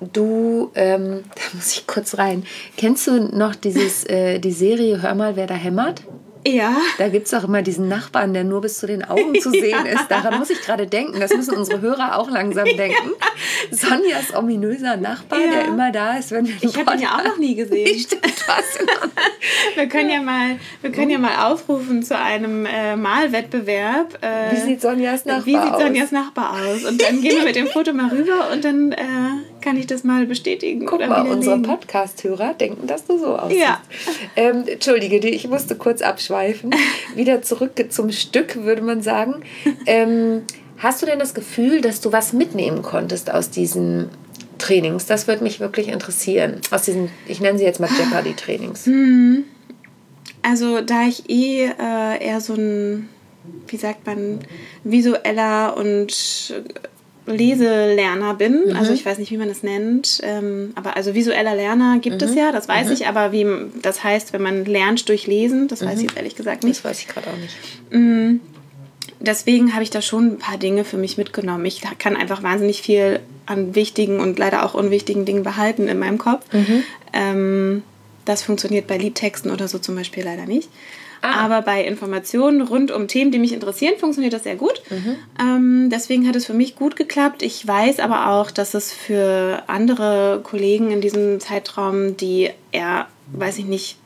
du, 0.00 0.70
ähm, 0.74 1.24
da 1.34 1.42
muss 1.56 1.72
ich 1.72 1.86
kurz 1.86 2.18
rein, 2.18 2.44
kennst 2.76 3.06
du 3.06 3.20
noch 3.36 3.54
dieses, 3.54 4.04
äh, 4.04 4.38
die 4.38 4.52
Serie 4.52 5.02
Hör 5.02 5.14
mal, 5.14 5.36
wer 5.36 5.46
da 5.46 5.54
hämmert? 5.54 6.02
Ja. 6.46 6.76
Da 6.98 7.08
gibt 7.08 7.26
es 7.26 7.34
auch 7.34 7.44
immer 7.44 7.62
diesen 7.62 7.88
Nachbarn, 7.88 8.32
der 8.32 8.44
nur 8.44 8.60
bis 8.60 8.78
zu 8.78 8.86
den 8.86 9.04
Augen 9.04 9.34
zu 9.40 9.50
sehen 9.50 9.84
ja. 9.84 9.92
ist. 9.92 10.08
Daran 10.08 10.38
muss 10.38 10.50
ich 10.50 10.60
gerade 10.62 10.86
denken. 10.86 11.18
Das 11.18 11.34
müssen 11.34 11.56
unsere 11.56 11.80
Hörer 11.80 12.18
auch 12.18 12.30
langsam 12.30 12.64
denken. 12.76 13.10
Ja. 13.20 13.76
Sonjas 13.76 14.34
ominöser 14.34 14.96
Nachbar, 14.96 15.40
ja. 15.40 15.50
der 15.50 15.64
immer 15.66 15.90
da 15.90 16.16
ist, 16.16 16.30
wenn 16.30 16.46
wir 16.46 16.54
Ich 16.60 16.76
habe 16.78 16.94
ihn 16.94 17.02
ja 17.02 17.16
auch 17.18 17.24
noch 17.24 17.38
nie 17.38 17.54
gesehen. 17.54 17.98
Stimmt, 17.98 18.22
wir 19.74 19.88
können 19.88 20.10
ja 20.10 20.20
mal, 20.20 20.58
wir 20.82 20.92
können 20.92 21.10
ja 21.10 21.18
mal 21.18 21.50
aufrufen 21.50 22.02
zu 22.02 22.16
einem 22.16 22.64
äh, 22.66 22.96
Malwettbewerb. 22.96 24.18
Äh, 24.22 24.52
wie 24.54 24.60
sieht 24.60 24.80
Sonjas 24.80 25.24
Nachbar 25.24 25.38
aus? 25.38 25.46
Wie 25.46 25.52
sieht 25.52 25.80
Sonjas 25.80 26.12
Nachbar 26.12 26.52
aus? 26.52 26.84
Und 26.84 27.02
dann 27.02 27.20
gehen 27.20 27.36
wir 27.36 27.44
mit 27.44 27.56
dem 27.56 27.66
Foto 27.66 27.92
mal 27.92 28.08
rüber 28.08 28.50
und 28.52 28.64
dann 28.64 28.92
äh, 28.92 29.04
kann 29.66 29.76
ich 29.76 29.88
das 29.88 30.04
mal 30.04 30.26
bestätigen. 30.26 30.86
Guck 30.86 31.04
mal, 31.08 31.26
unsere 31.26 31.58
Podcast-Hörer 31.58 32.54
denken, 32.54 32.86
dass 32.86 33.04
du 33.04 33.18
so 33.18 33.36
aussiehst. 33.36 33.60
Ja. 33.60 33.82
Ähm, 34.36 34.62
Entschuldige, 34.64 35.16
ich 35.28 35.48
musste 35.48 35.74
kurz 35.74 36.02
abschweifen. 36.02 36.72
Wieder 37.16 37.42
zurück 37.42 37.72
zum 37.88 38.12
Stück, 38.12 38.62
würde 38.62 38.82
man 38.82 39.02
sagen. 39.02 39.42
Ähm, 39.86 40.42
hast 40.78 41.02
du 41.02 41.06
denn 41.06 41.18
das 41.18 41.34
Gefühl, 41.34 41.80
dass 41.80 42.00
du 42.00 42.12
was 42.12 42.32
mitnehmen 42.32 42.82
konntest 42.82 43.28
aus 43.28 43.50
diesen 43.50 44.08
Trainings? 44.58 45.06
Das 45.06 45.26
würde 45.26 45.42
mich 45.42 45.58
wirklich 45.58 45.88
interessieren. 45.88 46.60
Aus 46.70 46.82
diesen, 46.82 47.10
ich 47.26 47.40
nenne 47.40 47.58
sie 47.58 47.64
jetzt 47.64 47.80
mal 47.80 47.90
Jeopardy-Trainings. 47.90 48.86
Hm. 48.86 49.46
Also, 50.42 50.80
da 50.80 51.08
ich 51.08 51.28
eh 51.28 51.64
äh, 51.64 52.24
eher 52.24 52.40
so 52.40 52.54
ein, 52.54 53.08
wie 53.66 53.78
sagt 53.78 54.06
man, 54.06 54.38
visueller 54.84 55.76
und 55.76 56.54
Leselerner 57.26 58.34
bin. 58.34 58.68
Mhm. 58.68 58.76
Also 58.76 58.92
ich 58.92 59.04
weiß 59.04 59.18
nicht, 59.18 59.30
wie 59.30 59.36
man 59.36 59.48
das 59.48 59.62
nennt. 59.62 60.20
Ähm, 60.22 60.72
aber 60.74 60.96
also 60.96 61.14
visueller 61.14 61.54
Lerner 61.54 61.98
gibt 61.98 62.20
mhm. 62.20 62.28
es 62.28 62.34
ja, 62.34 62.52
das 62.52 62.68
weiß 62.68 62.88
mhm. 62.88 62.92
ich. 62.92 63.06
Aber 63.06 63.32
wie 63.32 63.46
das 63.82 64.04
heißt, 64.04 64.32
wenn 64.32 64.42
man 64.42 64.64
lernt 64.64 65.08
durch 65.08 65.26
Lesen, 65.26 65.68
das 65.68 65.84
weiß 65.84 65.94
ich 65.94 65.96
mhm. 65.96 66.02
jetzt 66.08 66.16
ehrlich 66.16 66.36
gesagt 66.36 66.64
nicht. 66.64 66.78
Das 66.78 66.84
weiß 66.84 67.00
ich 67.00 67.08
gerade 67.08 67.28
auch 67.28 67.36
nicht. 67.36 67.54
Mm, 67.90 68.40
deswegen 69.20 69.74
habe 69.74 69.82
ich 69.82 69.90
da 69.90 70.02
schon 70.02 70.32
ein 70.32 70.38
paar 70.38 70.58
Dinge 70.58 70.84
für 70.84 70.96
mich 70.96 71.18
mitgenommen. 71.18 71.64
Ich 71.66 71.82
kann 71.98 72.16
einfach 72.16 72.42
wahnsinnig 72.42 72.82
viel 72.82 73.20
an 73.46 73.74
wichtigen 73.74 74.20
und 74.20 74.38
leider 74.38 74.64
auch 74.64 74.74
unwichtigen 74.74 75.24
Dingen 75.24 75.42
behalten 75.42 75.88
in 75.88 75.98
meinem 75.98 76.18
Kopf. 76.18 76.44
Mhm. 76.52 76.82
Ähm, 77.12 77.82
das 78.24 78.42
funktioniert 78.42 78.86
bei 78.86 78.98
Liedtexten 78.98 79.50
oder 79.50 79.68
so 79.68 79.78
zum 79.78 79.94
Beispiel 79.94 80.24
leider 80.24 80.46
nicht. 80.46 80.68
Ah. 81.26 81.44
Aber 81.44 81.62
bei 81.62 81.84
Informationen 81.84 82.60
rund 82.62 82.90
um 82.90 83.08
Themen, 83.08 83.30
die 83.30 83.38
mich 83.38 83.52
interessieren, 83.52 83.94
funktioniert 83.98 84.32
das 84.32 84.44
sehr 84.44 84.56
gut. 84.56 84.82
Mhm. 84.90 85.16
Ähm, 85.40 85.90
deswegen 85.90 86.28
hat 86.28 86.36
es 86.36 86.46
für 86.46 86.54
mich 86.54 86.76
gut 86.76 86.96
geklappt. 86.96 87.42
Ich 87.42 87.66
weiß 87.66 88.00
aber 88.00 88.30
auch, 88.30 88.50
dass 88.50 88.74
es 88.74 88.92
für 88.92 89.62
andere 89.66 90.40
Kollegen 90.42 90.90
in 90.90 91.00
diesem 91.00 91.40
Zeitraum, 91.40 92.16
die 92.16 92.50
eher, 92.72 93.06
weiß 93.32 93.58
ich 93.58 93.64
nicht, 93.64 93.98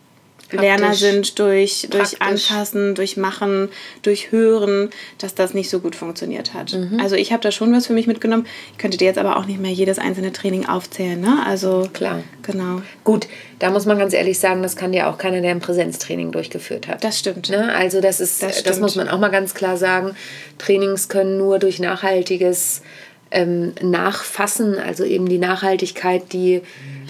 Lerner 0.52 0.94
sind 0.94 1.38
durch, 1.38 1.88
durch 1.90 2.20
Anfassen, 2.20 2.94
durch 2.94 3.16
Machen, 3.16 3.68
durch 4.02 4.32
Hören, 4.32 4.90
dass 5.18 5.34
das 5.34 5.54
nicht 5.54 5.70
so 5.70 5.80
gut 5.80 5.96
funktioniert 5.96 6.54
hat. 6.54 6.72
Mhm. 6.72 6.98
Also 7.00 7.16
ich 7.16 7.32
habe 7.32 7.42
da 7.42 7.50
schon 7.50 7.72
was 7.72 7.86
für 7.86 7.92
mich 7.92 8.06
mitgenommen. 8.06 8.46
Ich 8.72 8.78
könnte 8.78 8.96
dir 8.96 9.06
jetzt 9.06 9.18
aber 9.18 9.36
auch 9.36 9.46
nicht 9.46 9.60
mehr 9.60 9.70
jedes 9.70 9.98
einzelne 9.98 10.32
Training 10.32 10.66
aufzählen. 10.66 11.20
Ne? 11.20 11.38
Also 11.46 11.88
klar. 11.92 12.22
Genau. 12.42 12.82
Gut, 13.04 13.26
da 13.58 13.70
muss 13.70 13.86
man 13.86 13.98
ganz 13.98 14.12
ehrlich 14.12 14.38
sagen, 14.38 14.62
das 14.62 14.76
kann 14.76 14.92
ja 14.92 15.10
auch 15.10 15.18
keiner, 15.18 15.40
der 15.40 15.52
ein 15.52 15.60
Präsenztraining 15.60 16.32
durchgeführt 16.32 16.88
hat. 16.88 17.04
Das 17.04 17.18
stimmt. 17.18 17.50
Ne? 17.50 17.72
Also 17.74 18.00
das 18.00 18.20
ist, 18.20 18.42
das, 18.42 18.62
das 18.62 18.80
muss 18.80 18.96
man 18.96 19.08
auch 19.08 19.18
mal 19.18 19.28
ganz 19.28 19.54
klar 19.54 19.76
sagen. 19.76 20.16
Trainings 20.58 21.08
können 21.08 21.38
nur 21.38 21.58
durch 21.58 21.78
nachhaltiges 21.78 22.82
ähm, 23.30 23.72
Nachfassen, 23.80 24.78
also 24.78 25.04
eben 25.04 25.28
die 25.28 25.38
Nachhaltigkeit, 25.38 26.32
die 26.32 26.62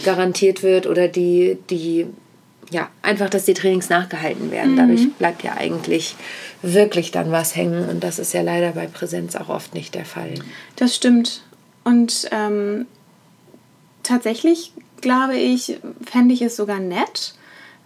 garantiert 0.04 0.62
wird 0.62 0.86
oder 0.86 1.08
die, 1.08 1.58
die 1.70 2.06
ja, 2.70 2.88
einfach, 3.02 3.28
dass 3.28 3.44
die 3.44 3.54
Trainings 3.54 3.88
nachgehalten 3.88 4.50
werden. 4.50 4.72
Mhm. 4.72 4.76
Dadurch 4.76 5.12
bleibt 5.14 5.42
ja 5.42 5.54
eigentlich 5.56 6.14
wirklich 6.62 7.10
dann 7.10 7.32
was 7.32 7.56
hängen 7.56 7.88
und 7.88 8.04
das 8.04 8.18
ist 8.18 8.32
ja 8.32 8.42
leider 8.42 8.72
bei 8.72 8.86
Präsenz 8.86 9.36
auch 9.36 9.48
oft 9.48 9.74
nicht 9.74 9.94
der 9.94 10.04
Fall. 10.04 10.34
Das 10.76 10.94
stimmt. 10.94 11.42
Und 11.84 12.28
ähm, 12.30 12.86
tatsächlich 14.02 14.72
glaube 15.00 15.36
ich, 15.36 15.78
fände 16.04 16.34
ich 16.34 16.42
es 16.42 16.56
sogar 16.56 16.78
nett, 16.78 17.34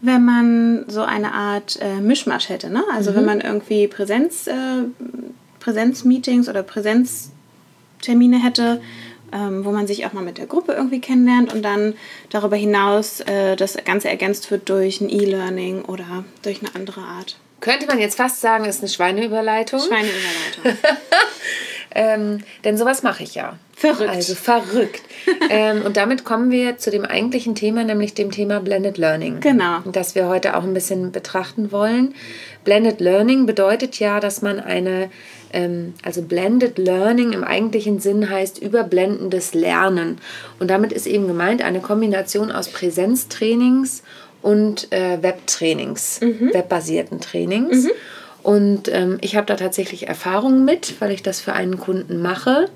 wenn 0.00 0.24
man 0.24 0.84
so 0.88 1.02
eine 1.02 1.32
Art 1.32 1.78
äh, 1.80 2.00
Mischmasch 2.00 2.48
hätte. 2.48 2.70
Ne? 2.70 2.82
Also 2.92 3.12
mhm. 3.12 3.16
wenn 3.16 3.24
man 3.24 3.40
irgendwie 3.40 3.88
Präsenz, 3.88 4.46
äh, 4.46 4.84
Präsenzmeetings 5.60 6.48
oder 6.48 6.62
Präsenztermine 6.62 8.42
hätte, 8.42 8.82
ähm, 9.34 9.64
wo 9.64 9.72
man 9.72 9.86
sich 9.86 10.06
auch 10.06 10.12
mal 10.12 10.22
mit 10.22 10.38
der 10.38 10.46
Gruppe 10.46 10.72
irgendwie 10.72 11.00
kennenlernt 11.00 11.52
und 11.52 11.62
dann 11.62 11.94
darüber 12.30 12.56
hinaus 12.56 13.20
äh, 13.20 13.56
das 13.56 13.76
Ganze 13.84 14.08
ergänzt 14.08 14.50
wird 14.50 14.68
durch 14.68 15.00
ein 15.00 15.10
E-Learning 15.10 15.82
oder 15.82 16.24
durch 16.42 16.60
eine 16.60 16.74
andere 16.74 17.00
Art. 17.00 17.36
Könnte 17.60 17.86
man 17.86 17.98
jetzt 17.98 18.16
fast 18.16 18.40
sagen, 18.40 18.66
ist 18.66 18.80
eine 18.80 18.90
Schweineüberleitung. 18.90 19.80
Schweineüberleitung. 19.80 20.88
ähm, 21.94 22.44
denn 22.62 22.76
sowas 22.76 23.02
mache 23.02 23.22
ich 23.22 23.34
ja. 23.34 23.58
Verrückt. 23.74 24.10
Also 24.10 24.34
verrückt. 24.34 25.02
ähm, 25.50 25.82
und 25.82 25.96
damit 25.96 26.24
kommen 26.24 26.50
wir 26.50 26.76
zu 26.76 26.90
dem 26.90 27.04
eigentlichen 27.04 27.54
Thema, 27.54 27.82
nämlich 27.82 28.14
dem 28.14 28.30
Thema 28.30 28.60
Blended 28.60 28.98
Learning. 28.98 29.40
Genau. 29.40 29.80
Das 29.86 30.14
wir 30.14 30.28
heute 30.28 30.56
auch 30.56 30.62
ein 30.62 30.74
bisschen 30.74 31.10
betrachten 31.10 31.72
wollen. 31.72 32.14
Blended 32.64 33.00
Learning 33.00 33.46
bedeutet 33.46 33.98
ja, 33.98 34.20
dass 34.20 34.42
man 34.42 34.60
eine, 34.60 35.10
also 36.02 36.22
Blended 36.22 36.78
Learning 36.78 37.32
im 37.32 37.44
eigentlichen 37.44 38.00
Sinn 38.00 38.28
heißt 38.28 38.58
überblendendes 38.58 39.54
Lernen. 39.54 40.18
Und 40.58 40.68
damit 40.68 40.92
ist 40.92 41.06
eben 41.06 41.26
gemeint 41.26 41.62
eine 41.62 41.80
Kombination 41.80 42.50
aus 42.50 42.68
Präsenztrainings 42.68 44.02
und 44.42 44.92
äh, 44.92 45.22
Webtrainings, 45.22 46.20
mhm. 46.20 46.50
webbasierten 46.52 47.20
Trainings. 47.20 47.84
Mhm. 47.84 47.90
Und 48.42 48.88
ähm, 48.92 49.16
ich 49.22 49.36
habe 49.36 49.46
da 49.46 49.56
tatsächlich 49.56 50.06
Erfahrungen 50.06 50.66
mit, 50.66 51.00
weil 51.00 51.12
ich 51.12 51.22
das 51.22 51.40
für 51.40 51.54
einen 51.54 51.78
Kunden 51.78 52.20
mache. 52.20 52.68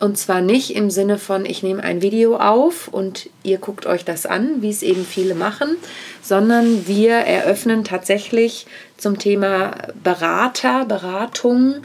Und 0.00 0.16
zwar 0.16 0.40
nicht 0.40 0.74
im 0.76 0.90
Sinne 0.90 1.18
von, 1.18 1.44
ich 1.44 1.62
nehme 1.62 1.82
ein 1.82 2.02
Video 2.02 2.36
auf 2.36 2.88
und 2.88 3.30
ihr 3.42 3.58
guckt 3.58 3.86
euch 3.86 4.04
das 4.04 4.26
an, 4.26 4.62
wie 4.62 4.70
es 4.70 4.82
eben 4.82 5.04
viele 5.04 5.34
machen, 5.34 5.76
sondern 6.22 6.86
wir 6.86 7.14
eröffnen 7.14 7.84
tatsächlich 7.84 8.66
zum 8.98 9.18
Thema 9.18 9.72
Berater, 10.02 10.84
Beratung 10.84 11.76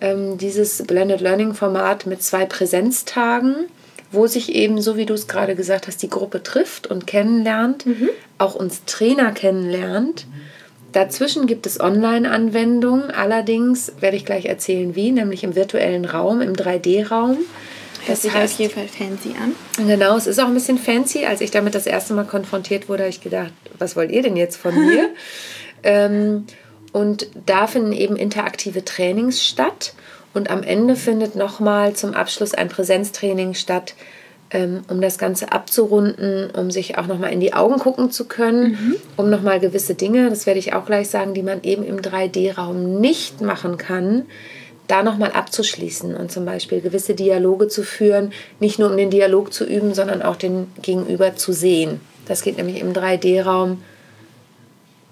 ähm, 0.00 0.38
dieses 0.38 0.82
Blended 0.84 1.20
Learning 1.20 1.54
Format 1.54 2.06
mit 2.06 2.22
zwei 2.22 2.44
Präsenztagen, 2.46 3.66
wo 4.10 4.26
sich 4.26 4.54
eben, 4.54 4.80
so 4.80 4.96
wie 4.96 5.06
du 5.06 5.14
es 5.14 5.28
gerade 5.28 5.54
gesagt 5.54 5.86
hast, 5.86 6.02
die 6.02 6.10
Gruppe 6.10 6.42
trifft 6.42 6.86
und 6.86 7.06
kennenlernt, 7.06 7.86
mhm. 7.86 8.08
auch 8.38 8.54
uns 8.54 8.84
Trainer 8.84 9.32
kennenlernt. 9.32 10.26
Dazwischen 10.92 11.46
gibt 11.46 11.66
es 11.66 11.80
Online-Anwendungen, 11.80 13.10
allerdings 13.10 13.92
werde 14.00 14.16
ich 14.16 14.26
gleich 14.26 14.44
erzählen, 14.44 14.94
wie, 14.94 15.10
nämlich 15.10 15.42
im 15.44 15.54
virtuellen 15.54 16.04
Raum, 16.04 16.42
im 16.42 16.52
3D-Raum. 16.52 17.38
Das 18.06 18.22
sieht 18.22 18.34
auf 18.34 18.52
jeden 18.58 18.74
Fall 18.74 18.88
fancy 18.88 19.34
an. 19.40 19.54
Genau, 19.86 20.16
es 20.16 20.26
ist 20.26 20.40
auch 20.40 20.46
ein 20.46 20.54
bisschen 20.54 20.76
fancy. 20.76 21.24
Als 21.24 21.40
ich 21.40 21.52
damit 21.52 21.74
das 21.74 21.86
erste 21.86 22.14
Mal 22.14 22.24
konfrontiert 22.24 22.88
wurde, 22.88 23.04
habe 23.04 23.10
ich 23.10 23.20
gedacht, 23.20 23.52
was 23.78 23.94
wollt 23.94 24.10
ihr 24.10 24.22
denn 24.22 24.36
jetzt 24.36 24.56
von 24.56 24.74
mir? 24.74 25.08
ähm, 25.82 26.46
und 26.92 27.28
da 27.46 27.66
finden 27.66 27.92
eben 27.92 28.16
interaktive 28.16 28.84
Trainings 28.84 29.44
statt. 29.44 29.94
Und 30.34 30.50
am 30.50 30.62
Ende 30.62 30.96
findet 30.96 31.36
nochmal 31.36 31.94
zum 31.94 32.14
Abschluss 32.14 32.54
ein 32.54 32.68
Präsenztraining 32.68 33.54
statt, 33.54 33.94
ähm, 34.50 34.82
um 34.88 35.00
das 35.00 35.18
Ganze 35.18 35.52
abzurunden, 35.52 36.50
um 36.50 36.70
sich 36.70 36.98
auch 36.98 37.06
nochmal 37.06 37.32
in 37.32 37.40
die 37.40 37.54
Augen 37.54 37.78
gucken 37.78 38.10
zu 38.10 38.26
können, 38.26 38.72
mhm. 38.72 38.96
um 39.16 39.30
nochmal 39.30 39.60
gewisse 39.60 39.94
Dinge, 39.94 40.28
das 40.28 40.46
werde 40.46 40.58
ich 40.58 40.74
auch 40.74 40.86
gleich 40.86 41.08
sagen, 41.08 41.34
die 41.34 41.42
man 41.42 41.62
eben 41.62 41.84
im 41.84 42.00
3D-Raum 42.00 43.00
nicht 43.00 43.40
machen 43.40 43.78
kann, 43.78 44.24
da 44.88 45.02
nochmal 45.02 45.32
abzuschließen 45.32 46.14
und 46.14 46.30
zum 46.30 46.44
Beispiel 46.44 46.80
gewisse 46.80 47.14
Dialoge 47.14 47.68
zu 47.68 47.82
führen, 47.82 48.32
nicht 48.60 48.78
nur 48.78 48.90
um 48.90 48.96
den 48.96 49.10
Dialog 49.10 49.52
zu 49.52 49.64
üben, 49.64 49.94
sondern 49.94 50.22
auch 50.22 50.36
den 50.36 50.66
Gegenüber 50.82 51.36
zu 51.36 51.52
sehen. 51.52 52.00
Das 52.26 52.42
geht 52.42 52.56
nämlich 52.56 52.80
im 52.80 52.92
3D-Raum 52.92 53.82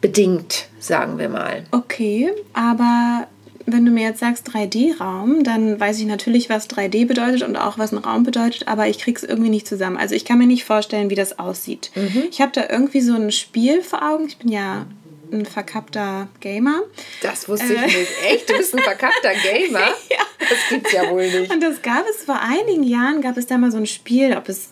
bedingt, 0.00 0.66
sagen 0.78 1.18
wir 1.18 1.28
mal. 1.28 1.64
Okay, 1.72 2.32
aber 2.52 3.28
wenn 3.66 3.84
du 3.84 3.92
mir 3.92 4.04
jetzt 4.04 4.20
sagst 4.20 4.48
3D-Raum, 4.48 5.44
dann 5.44 5.78
weiß 5.78 5.98
ich 5.98 6.06
natürlich, 6.06 6.48
was 6.48 6.68
3D 6.68 7.06
bedeutet 7.06 7.42
und 7.42 7.56
auch 7.56 7.78
was 7.78 7.92
ein 7.92 7.98
Raum 7.98 8.24
bedeutet, 8.24 8.68
aber 8.68 8.88
ich 8.88 8.98
krieg's 8.98 9.22
irgendwie 9.22 9.50
nicht 9.50 9.66
zusammen. 9.66 9.96
Also 9.96 10.14
ich 10.14 10.24
kann 10.24 10.38
mir 10.38 10.46
nicht 10.46 10.64
vorstellen, 10.64 11.10
wie 11.10 11.14
das 11.14 11.38
aussieht. 11.38 11.90
Mhm. 11.94 12.24
Ich 12.30 12.40
habe 12.40 12.52
da 12.52 12.68
irgendwie 12.68 13.00
so 13.00 13.14
ein 13.14 13.30
Spiel 13.30 13.82
vor 13.82 14.02
Augen. 14.02 14.26
Ich 14.26 14.38
bin 14.38 14.50
ja 14.50 14.86
ein 15.32 15.46
verkappter 15.46 16.28
Gamer. 16.40 16.82
Das 17.22 17.48
wusste 17.48 17.74
ich 17.74 17.80
äh. 17.80 17.86
nicht. 17.86 18.10
Echt? 18.28 18.50
Du 18.50 18.56
bist 18.56 18.74
ein 18.74 18.82
verkappter 18.82 19.32
Gamer? 19.34 19.78
ja. 20.10 20.18
Das 20.38 20.58
gibt's 20.68 20.92
ja 20.92 21.08
wohl 21.10 21.30
nicht. 21.30 21.52
Und 21.52 21.62
das 21.62 21.82
gab 21.82 22.04
es 22.08 22.24
vor 22.24 22.40
einigen 22.40 22.82
Jahren, 22.82 23.20
gab 23.20 23.36
es 23.36 23.46
da 23.46 23.58
mal 23.58 23.70
so 23.70 23.78
ein 23.78 23.86
Spiel, 23.86 24.36
ob 24.36 24.48
es 24.48 24.70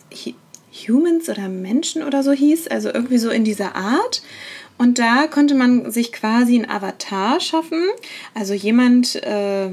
Humans 0.87 1.29
oder 1.29 1.47
Menschen 1.47 2.03
oder 2.03 2.23
so 2.23 2.31
hieß, 2.31 2.67
also 2.67 2.89
irgendwie 2.89 3.17
so 3.17 3.29
in 3.29 3.43
dieser 3.43 3.75
Art. 3.75 4.21
Und 4.79 4.97
da 4.97 5.27
konnte 5.27 5.55
man 5.55 5.91
sich 5.91 6.13
quasi 6.13 6.57
ein 6.57 6.67
Avatar 6.67 7.39
schaffen, 7.41 7.83
also 8.33 8.53
jemand, 8.53 9.15
äh, 9.23 9.67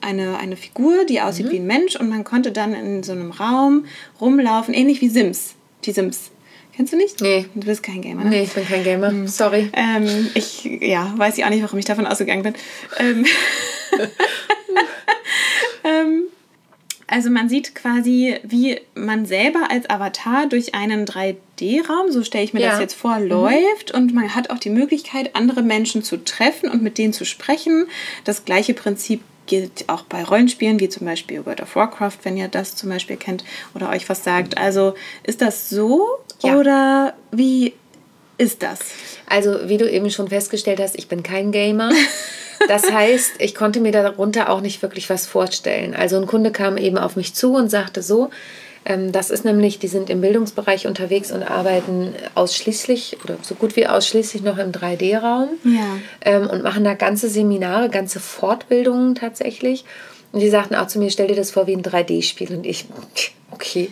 eine, 0.00 0.38
eine 0.38 0.56
Figur, 0.56 1.04
die 1.04 1.20
aussieht 1.20 1.46
mhm. 1.46 1.50
wie 1.50 1.56
ein 1.58 1.66
Mensch 1.66 1.96
und 1.96 2.08
man 2.08 2.24
konnte 2.24 2.50
dann 2.50 2.74
in 2.74 3.02
so 3.04 3.12
einem 3.12 3.30
Raum 3.30 3.86
rumlaufen, 4.20 4.74
ähnlich 4.74 5.00
wie 5.00 5.08
Sims, 5.08 5.54
die 5.84 5.92
Sims. 5.92 6.32
Kennst 6.74 6.92
du 6.92 6.96
nicht? 6.96 7.20
Nee. 7.20 7.46
Du 7.54 7.66
bist 7.66 7.82
kein 7.82 8.02
Gamer, 8.02 8.24
ne? 8.24 8.30
Nee, 8.30 8.42
ich 8.42 8.52
bin 8.52 8.64
kein 8.64 8.84
Gamer. 8.84 9.10
Mhm. 9.10 9.26
Sorry. 9.26 9.70
Ähm, 9.72 10.28
ich, 10.34 10.64
ja, 10.64 11.12
weiß 11.16 11.38
ich 11.38 11.44
auch 11.44 11.50
nicht, 11.50 11.62
warum 11.62 11.78
ich 11.78 11.84
davon 11.84 12.06
ausgegangen 12.06 12.42
bin. 12.42 12.54
Ähm, 12.98 13.26
also 17.08 17.30
man 17.30 17.48
sieht 17.48 17.74
quasi, 17.74 18.36
wie 18.42 18.80
man 18.94 19.24
selber 19.24 19.70
als 19.70 19.88
Avatar 19.88 20.46
durch 20.46 20.74
einen 20.74 21.06
3D-Raum, 21.06 22.12
so 22.12 22.22
stelle 22.22 22.44
ich 22.44 22.52
mir 22.52 22.60
ja. 22.60 22.70
das 22.70 22.80
jetzt 22.80 22.94
vor, 22.94 23.18
mhm. 23.18 23.28
läuft 23.28 23.92
und 23.92 24.14
man 24.14 24.34
hat 24.34 24.50
auch 24.50 24.58
die 24.58 24.70
Möglichkeit, 24.70 25.34
andere 25.34 25.62
Menschen 25.62 26.02
zu 26.02 26.22
treffen 26.22 26.68
und 26.70 26.82
mit 26.82 26.98
denen 26.98 27.14
zu 27.14 27.24
sprechen. 27.24 27.86
Das 28.24 28.44
gleiche 28.44 28.74
Prinzip 28.74 29.22
gilt 29.46 29.88
auch 29.88 30.02
bei 30.02 30.22
Rollenspielen, 30.22 30.78
wie 30.78 30.90
zum 30.90 31.06
Beispiel 31.06 31.46
World 31.46 31.62
of 31.62 31.74
Warcraft, 31.74 32.18
wenn 32.24 32.36
ihr 32.36 32.48
das 32.48 32.76
zum 32.76 32.90
Beispiel 32.90 33.16
kennt 33.16 33.42
oder 33.74 33.88
euch 33.88 34.06
was 34.10 34.22
sagt. 34.22 34.58
Also 34.58 34.94
ist 35.22 35.40
das 35.40 35.70
so 35.70 36.06
ja. 36.42 36.56
oder 36.56 37.14
wie 37.32 37.72
ist 38.36 38.62
das? 38.62 38.80
Also 39.26 39.68
wie 39.68 39.78
du 39.78 39.90
eben 39.90 40.10
schon 40.10 40.28
festgestellt 40.28 40.78
hast, 40.78 40.96
ich 40.98 41.08
bin 41.08 41.22
kein 41.22 41.52
Gamer. 41.52 41.90
Das 42.66 42.90
heißt, 42.90 43.34
ich 43.38 43.54
konnte 43.54 43.80
mir 43.80 43.92
darunter 43.92 44.50
auch 44.50 44.60
nicht 44.60 44.82
wirklich 44.82 45.08
was 45.10 45.26
vorstellen. 45.26 45.94
Also 45.94 46.16
ein 46.16 46.26
Kunde 46.26 46.50
kam 46.50 46.76
eben 46.76 46.98
auf 46.98 47.16
mich 47.16 47.34
zu 47.34 47.54
und 47.54 47.70
sagte 47.70 48.02
so, 48.02 48.30
ähm, 48.84 49.12
das 49.12 49.30
ist 49.30 49.44
nämlich, 49.44 49.78
die 49.78 49.88
sind 49.88 50.10
im 50.10 50.20
Bildungsbereich 50.20 50.86
unterwegs 50.86 51.30
und 51.30 51.42
arbeiten 51.42 52.14
ausschließlich 52.34 53.18
oder 53.22 53.36
so 53.42 53.54
gut 53.54 53.76
wie 53.76 53.86
ausschließlich 53.86 54.42
noch 54.42 54.58
im 54.58 54.72
3D-Raum 54.72 55.48
ja. 55.64 55.98
ähm, 56.22 56.48
und 56.48 56.62
machen 56.62 56.84
da 56.84 56.94
ganze 56.94 57.28
Seminare, 57.28 57.90
ganze 57.90 58.18
Fortbildungen 58.18 59.14
tatsächlich. 59.14 59.84
Und 60.32 60.40
die 60.40 60.50
sagten 60.50 60.74
auch 60.74 60.86
zu 60.86 60.98
mir, 60.98 61.10
stell 61.10 61.28
dir 61.28 61.36
das 61.36 61.50
vor 61.50 61.66
wie 61.66 61.74
ein 61.74 61.82
3D-Spiel. 61.82 62.54
Und 62.54 62.66
ich, 62.66 62.86
okay. 63.50 63.90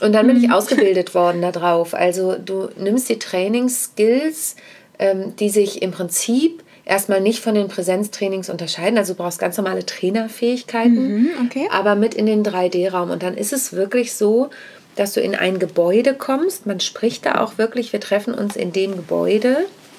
Und 0.00 0.12
dann 0.12 0.26
bin 0.26 0.36
ich 0.36 0.48
mhm. 0.48 0.52
ausgebildet 0.52 1.14
worden 1.14 1.42
darauf. 1.42 1.94
Also 1.94 2.34
du 2.34 2.68
nimmst 2.78 3.08
die 3.08 3.18
Trainingsskills, 3.18 4.56
ähm, 4.98 5.36
die 5.36 5.50
sich 5.50 5.82
im 5.82 5.90
Prinzip 5.90 6.62
erstmal 6.90 7.20
nicht 7.20 7.40
von 7.40 7.54
den 7.54 7.68
Präsenztrainings 7.68 8.50
unterscheiden. 8.50 8.98
Also 8.98 9.14
du 9.14 9.22
brauchst 9.22 9.38
ganz 9.38 9.56
normale 9.56 9.86
Trainerfähigkeiten, 9.86 11.22
mhm, 11.22 11.28
okay. 11.46 11.68
aber 11.70 11.94
mit 11.94 12.14
in 12.14 12.26
den 12.26 12.44
3D-Raum. 12.44 13.10
Und 13.10 13.22
dann 13.22 13.36
ist 13.36 13.52
es 13.52 13.72
wirklich 13.72 14.12
so, 14.14 14.50
dass 14.96 15.12
du 15.12 15.20
in 15.20 15.34
ein 15.34 15.58
Gebäude 15.58 16.14
kommst. 16.14 16.66
Man 16.66 16.80
spricht 16.80 17.24
da 17.24 17.40
auch 17.40 17.56
wirklich, 17.58 17.92
wir 17.92 18.00
treffen 18.00 18.34
uns 18.34 18.56
in 18.56 18.72
dem 18.72 18.96
Gebäude. 18.96 19.56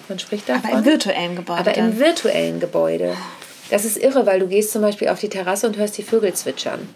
Man 0.10 0.20
spricht 0.20 0.50
da. 0.50 0.56
Aber 0.56 0.80
im 0.80 0.86
virtuellen 0.86 1.36
Gebäude. 1.38 1.60
Aber 1.60 1.76
im 1.76 1.98
virtuellen 1.98 2.60
Gebäude. 2.60 3.16
Das 3.70 3.86
ist 3.86 3.98
irre, 3.98 4.26
weil 4.26 4.42
du 4.42 4.48
gehst 4.48 4.74
zum 4.74 4.82
Beispiel 4.82 5.08
auf 5.08 5.20
die 5.20 5.30
Terrasse 5.30 5.66
und 5.66 5.78
hörst 5.78 5.98
die 5.98 6.04
Vögel 6.04 6.34
zwitschern. 6.34 6.90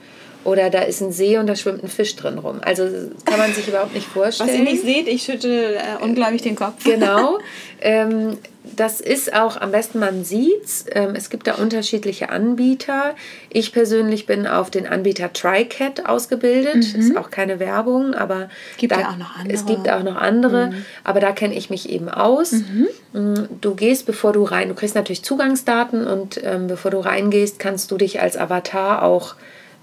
Oder 0.45 0.69
da 0.69 0.81
ist 0.81 1.01
ein 1.01 1.11
See 1.11 1.37
und 1.37 1.47
da 1.47 1.55
schwimmt 1.55 1.83
ein 1.83 1.89
Fisch 1.89 2.15
drin 2.15 2.37
rum. 2.37 2.59
Also 2.61 2.83
kann 3.25 3.39
man 3.39 3.51
sich 3.51 3.67
überhaupt 3.67 3.95
nicht 3.95 4.07
vorstellen. 4.07 4.49
Was 4.49 4.55
ihr 4.55 4.63
nicht 4.63 4.83
seht, 4.83 5.07
ich 5.07 5.23
schüttel 5.23 5.75
äh, 5.75 6.03
unglaublich 6.03 6.43
den 6.43 6.55
Kopf. 6.55 6.83
Genau. 6.83 7.39
Ähm, 7.81 8.37
das 8.75 8.99
ist 8.99 9.33
auch 9.33 9.59
am 9.59 9.71
besten, 9.71 9.99
man 9.99 10.23
sieht 10.23 10.85
ähm, 10.91 11.13
es. 11.15 11.29
gibt 11.29 11.45
da 11.45 11.55
unterschiedliche 11.55 12.29
Anbieter. 12.29 13.13
Ich 13.49 13.71
persönlich 13.73 14.25
bin 14.25 14.47
auf 14.47 14.71
den 14.71 14.87
Anbieter 14.87 15.31
TriCat 15.31 16.07
ausgebildet. 16.07 16.93
Mhm. 16.93 16.99
Ist 16.99 17.17
auch 17.17 17.29
keine 17.29 17.59
Werbung, 17.59 18.15
aber 18.15 18.49
gibt 18.77 18.93
da, 18.93 19.01
ja 19.01 19.09
auch 19.09 19.17
noch 19.17 19.37
andere. 19.37 19.53
es 19.53 19.65
gibt 19.65 19.89
auch 19.89 20.01
noch 20.01 20.15
andere. 20.15 20.67
Mhm. 20.67 20.85
Aber 21.03 21.19
da 21.19 21.31
kenne 21.31 21.53
ich 21.53 21.69
mich 21.69 21.89
eben 21.89 22.09
aus. 22.09 22.53
Mhm. 22.53 22.87
Mm, 23.13 23.47
du 23.61 23.75
gehst, 23.75 24.05
bevor 24.05 24.33
du 24.33 24.43
rein, 24.43 24.69
du 24.69 24.75
kriegst 24.75 24.95
natürlich 24.95 25.23
Zugangsdaten 25.23 26.07
und 26.07 26.39
ähm, 26.43 26.67
bevor 26.67 26.91
du 26.91 26.99
reingehst, 26.99 27.59
kannst 27.59 27.91
du 27.91 27.97
dich 27.97 28.21
als 28.21 28.35
Avatar 28.35 29.03
auch 29.03 29.35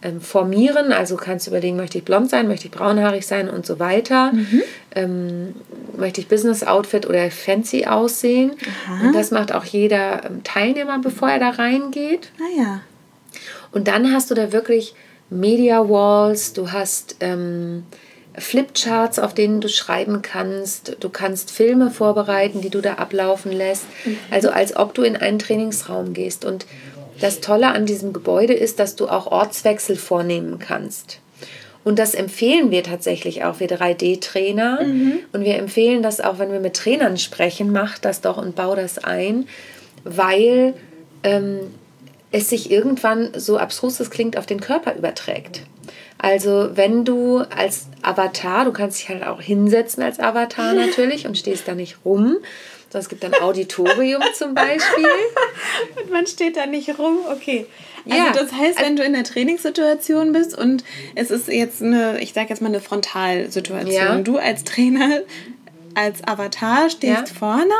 ähm, 0.02 0.20
formieren. 0.20 0.92
Also 0.92 1.16
kannst 1.16 1.46
du 1.46 1.50
überlegen, 1.50 1.76
möchte 1.76 1.98
ich 1.98 2.04
blond 2.04 2.30
sein, 2.30 2.48
möchte 2.48 2.66
ich 2.66 2.72
braunhaarig 2.72 3.26
sein 3.26 3.48
und 3.48 3.66
so 3.66 3.78
weiter. 3.78 4.32
Mhm. 4.32 4.62
Ähm, 4.94 5.54
möchte 5.96 6.20
ich 6.20 6.28
Business 6.28 6.64
Outfit 6.64 7.06
oder 7.06 7.30
fancy 7.30 7.86
aussehen. 7.86 8.52
Aha. 8.86 9.06
Und 9.06 9.14
das 9.14 9.30
macht 9.30 9.54
auch 9.54 9.64
jeder 9.64 10.24
ähm, 10.24 10.42
Teilnehmer, 10.44 10.98
bevor 10.98 11.30
er 11.30 11.38
da 11.38 11.50
reingeht. 11.50 12.30
Ah 12.38 12.60
ja. 12.60 12.80
Und 13.70 13.88
dann 13.88 14.12
hast 14.12 14.30
du 14.30 14.34
da 14.34 14.52
wirklich 14.52 14.94
Media 15.30 15.88
Walls, 15.88 16.52
du 16.52 16.72
hast 16.72 17.16
ähm, 17.20 17.84
Flipcharts, 18.36 19.18
auf 19.18 19.34
denen 19.34 19.60
du 19.60 19.68
schreiben 19.68 20.22
kannst. 20.22 20.96
Du 21.00 21.10
kannst 21.10 21.50
Filme 21.50 21.90
vorbereiten, 21.90 22.60
die 22.60 22.70
du 22.70 22.80
da 22.80 22.94
ablaufen 22.94 23.52
lässt. 23.52 23.84
Mhm. 24.04 24.18
Also 24.30 24.50
als 24.50 24.76
ob 24.76 24.94
du 24.94 25.02
in 25.02 25.16
einen 25.16 25.38
Trainingsraum 25.38 26.12
gehst. 26.14 26.44
Und 26.44 26.66
das 27.22 27.40
Tolle 27.40 27.68
an 27.68 27.86
diesem 27.86 28.12
Gebäude 28.12 28.54
ist, 28.54 28.78
dass 28.78 28.96
du 28.96 29.08
auch 29.08 29.26
Ortswechsel 29.26 29.96
vornehmen 29.96 30.58
kannst. 30.58 31.20
Und 31.84 31.98
das 31.98 32.14
empfehlen 32.14 32.70
wir 32.70 32.84
tatsächlich 32.84 33.44
auch, 33.44 33.60
wir 33.60 33.68
3D-Trainer. 33.68 34.82
Mhm. 34.82 35.18
Und 35.32 35.44
wir 35.44 35.56
empfehlen 35.56 36.02
das 36.02 36.20
auch, 36.20 36.38
wenn 36.38 36.52
wir 36.52 36.60
mit 36.60 36.74
Trainern 36.74 37.18
sprechen, 37.18 37.72
mach 37.72 37.98
das 37.98 38.20
doch 38.20 38.36
und 38.38 38.54
bau 38.54 38.76
das 38.76 38.98
ein, 38.98 39.48
weil 40.04 40.74
ähm, 41.24 41.60
es 42.30 42.50
sich 42.50 42.70
irgendwann, 42.70 43.30
so 43.34 43.58
abstrus 43.58 44.00
es 44.00 44.10
klingt, 44.10 44.36
auf 44.36 44.46
den 44.46 44.60
Körper 44.60 44.94
überträgt. 44.94 45.62
Also 46.18 46.70
wenn 46.74 47.04
du 47.04 47.38
als 47.38 47.88
Avatar, 48.02 48.64
du 48.64 48.72
kannst 48.72 49.00
dich 49.00 49.08
halt 49.08 49.26
auch 49.26 49.40
hinsetzen 49.40 50.02
als 50.02 50.20
Avatar 50.20 50.72
natürlich 50.74 51.26
und 51.26 51.36
stehst 51.36 51.66
da 51.66 51.74
nicht 51.74 51.98
rum, 52.04 52.38
es 52.98 53.08
gibt 53.08 53.24
ein 53.24 53.34
Auditorium 53.34 54.22
zum 54.34 54.54
Beispiel. 54.54 55.06
Und 56.02 56.10
man 56.10 56.26
steht 56.26 56.56
da 56.56 56.66
nicht 56.66 56.98
rum, 56.98 57.18
okay. 57.30 57.66
Also 58.04 58.16
ja. 58.16 58.32
das 58.32 58.52
heißt, 58.52 58.80
wenn 58.80 58.96
du 58.96 59.04
in 59.04 59.12
der 59.12 59.24
Trainingssituation 59.24 60.32
bist 60.32 60.58
und 60.58 60.82
es 61.14 61.30
ist 61.30 61.46
jetzt 61.48 61.82
eine, 61.82 62.20
ich 62.20 62.32
sage 62.32 62.48
jetzt 62.48 62.60
mal 62.60 62.68
eine 62.68 62.80
Frontalsituation, 62.80 63.92
ja. 63.92 64.18
du 64.18 64.38
als 64.38 64.64
Trainer, 64.64 65.20
als 65.94 66.26
Avatar 66.26 66.90
stehst 66.90 67.28
ja. 67.28 67.34
vorne 67.38 67.74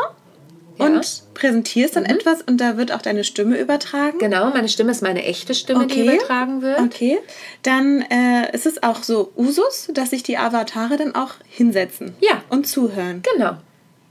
ja. 0.79 0.87
und 0.87 1.23
präsentierst 1.35 1.97
dann 1.97 2.05
mhm. 2.05 2.11
etwas 2.11 2.43
und 2.43 2.61
da 2.61 2.77
wird 2.77 2.93
auch 2.93 3.03
deine 3.03 3.25
Stimme 3.25 3.59
übertragen. 3.59 4.19
Genau, 4.19 4.51
meine 4.51 4.69
Stimme 4.69 4.93
ist 4.93 5.03
meine 5.03 5.25
echte 5.25 5.55
Stimme, 5.55 5.85
okay. 5.85 5.95
die 5.95 6.15
übertragen 6.15 6.63
wird. 6.63 6.81
Okay, 6.81 7.19
dann 7.63 8.03
äh, 8.03 8.55
ist 8.55 8.67
es 8.67 8.83
auch 8.83 9.03
so 9.03 9.33
Usus, 9.37 9.91
dass 9.93 10.11
sich 10.11 10.23
die 10.23 10.39
Avatare 10.39 10.97
dann 10.97 11.15
auch 11.15 11.35
hinsetzen 11.49 12.15
ja. 12.21 12.43
und 12.49 12.67
zuhören. 12.67 13.23
Genau. 13.35 13.57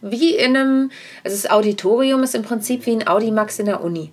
Wie 0.02 0.36
in 0.36 0.56
einem, 0.56 0.92
also 1.24 1.36
das 1.36 1.50
Auditorium 1.50 2.24
ist 2.24 2.36
im 2.36 2.42
Prinzip 2.42 2.86
wie 2.86 2.92
ein 2.92 3.08
Audimax 3.08 3.60
in 3.60 3.68
der 3.68 3.84
Uni. 3.84 4.12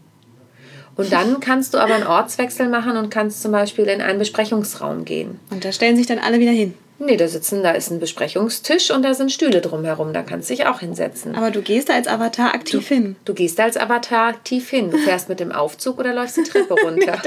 Und 0.97 1.13
dann 1.13 1.41
kannst 1.41 1.75
du 1.75 1.79
aber 1.79 1.95
einen 1.95 2.07
Ortswechsel 2.07 2.69
machen 2.69 2.97
und 2.97 3.11
kannst 3.11 3.43
zum 3.43 3.53
Beispiel 3.53 3.87
in 3.87 4.03
einen 4.03 4.19
Besprechungsraum 4.19 5.05
gehen. 5.05 5.41
Und 5.51 5.65
da 5.65 5.73
stellen 5.73 5.97
sich 5.97 6.07
dann 6.07 6.19
alle 6.19 6.41
wieder 6.41 6.53
hin. 6.53 6.75
Nee, 7.01 7.17
da 7.17 7.29
sitzen, 7.29 7.63
da 7.63 7.71
ist 7.71 7.93
ein 7.93 8.01
Besprechungstisch 8.01 8.91
und 8.91 9.03
da 9.03 9.15
sind 9.15 9.31
Stühle 9.31 9.61
drumherum. 9.61 10.13
Da 10.13 10.23
kannst 10.23 10.51
du 10.51 10.55
dich 10.55 10.67
auch 10.67 10.81
hinsetzen. 10.81 11.37
Aber 11.37 11.53
du 11.53 11.63
gehst 11.63 11.89
da 11.89 11.95
als 11.95 12.09
Avatar 12.09 12.53
aktiv 12.55 12.89
du, 12.89 12.95
hin. 12.95 13.17
Du 13.25 13.35
gehst 13.35 13.57
da 13.61 13.65
als 13.65 13.77
Avatar 13.77 14.27
aktiv 14.27 14.69
hin. 14.69 14.91
Du 14.91 14.99
fährst 14.99 15.29
mit 15.29 15.39
dem 15.39 15.53
Aufzug 15.53 16.01
oder 16.01 16.13
läufst 16.13 16.39
die 16.39 16.43
Treppe 16.43 16.75
runter. 16.85 17.23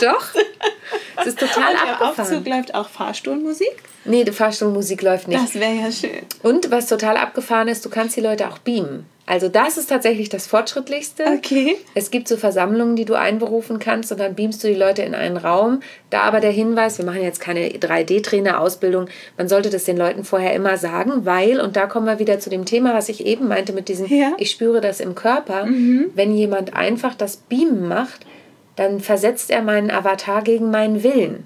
Doch. 0.00 0.34
Es 1.20 1.28
ist 1.28 1.38
total 1.38 1.74
und 1.74 1.80
abgefahren. 1.80 1.98
Der 1.98 2.08
Aufzug 2.08 2.48
läuft 2.48 2.74
auch 2.74 2.88
Fahrstuhlmusik? 2.88 3.76
Nee, 4.04 4.24
die 4.24 4.32
Fahrstuhlmusik 4.32 5.02
läuft 5.02 5.28
nicht. 5.28 5.42
Das 5.42 5.54
wäre 5.54 5.74
ja 5.74 5.90
schön. 5.92 6.22
Und 6.42 6.70
was 6.70 6.86
total 6.86 7.16
abgefahren 7.16 7.68
ist, 7.68 7.84
du 7.84 7.90
kannst 7.90 8.16
die 8.16 8.20
Leute 8.20 8.48
auch 8.48 8.58
beamen. 8.58 9.06
Also 9.26 9.48
das 9.48 9.78
ist 9.78 9.88
tatsächlich 9.88 10.28
das 10.28 10.46
Fortschrittlichste. 10.46 11.24
Okay. 11.38 11.76
Es 11.94 12.10
gibt 12.10 12.28
so 12.28 12.36
Versammlungen, 12.36 12.94
die 12.94 13.06
du 13.06 13.14
einberufen 13.14 13.78
kannst 13.78 14.12
und 14.12 14.20
dann 14.20 14.34
beamst 14.34 14.62
du 14.62 14.68
die 14.68 14.74
Leute 14.74 15.02
in 15.02 15.14
einen 15.14 15.38
Raum. 15.38 15.80
Da 16.10 16.22
aber 16.22 16.40
der 16.40 16.50
Hinweis, 16.50 16.98
wir 16.98 17.06
machen 17.06 17.22
jetzt 17.22 17.40
keine 17.40 17.68
3D-Trainer-Ausbildung, 17.68 19.06
man 19.38 19.48
sollte 19.48 19.70
das 19.70 19.84
den 19.84 19.96
Leuten 19.96 20.24
vorher 20.24 20.52
immer 20.52 20.76
sagen, 20.76 21.24
weil, 21.24 21.58
und 21.60 21.76
da 21.76 21.86
kommen 21.86 22.06
wir 22.06 22.18
wieder 22.18 22.38
zu 22.38 22.50
dem 22.50 22.66
Thema, 22.66 22.92
was 22.92 23.08
ich 23.08 23.24
eben 23.24 23.48
meinte 23.48 23.72
mit 23.72 23.88
diesem, 23.88 24.06
ja. 24.08 24.32
ich 24.36 24.50
spüre 24.50 24.82
das 24.82 25.00
im 25.00 25.14
Körper, 25.14 25.64
mhm. 25.64 26.10
wenn 26.14 26.34
jemand 26.34 26.74
einfach 26.76 27.14
das 27.14 27.38
Beamen 27.38 27.88
macht, 27.88 28.26
dann 28.76 29.00
versetzt 29.00 29.50
er 29.50 29.62
meinen 29.62 29.90
Avatar 29.90 30.42
gegen 30.42 30.70
meinen 30.70 31.02
Willen. 31.02 31.44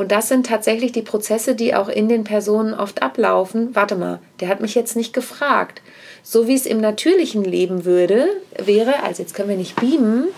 Und 0.00 0.12
das 0.12 0.28
sind 0.28 0.46
tatsächlich 0.46 0.92
die 0.92 1.02
Prozesse, 1.02 1.54
die 1.54 1.74
auch 1.74 1.90
in 1.90 2.08
den 2.08 2.24
Personen 2.24 2.72
oft 2.72 3.02
ablaufen. 3.02 3.74
Warte 3.74 3.96
mal, 3.96 4.18
der 4.40 4.48
hat 4.48 4.62
mich 4.62 4.74
jetzt 4.74 4.96
nicht 4.96 5.12
gefragt. 5.12 5.82
So 6.22 6.48
wie 6.48 6.54
es 6.54 6.64
im 6.64 6.80
natürlichen 6.80 7.44
Leben 7.44 7.84
würde, 7.84 8.26
wäre, 8.56 9.02
also 9.02 9.22
jetzt 9.22 9.34
können 9.34 9.50
wir 9.50 9.58
nicht 9.58 9.76
beamen, 9.76 10.28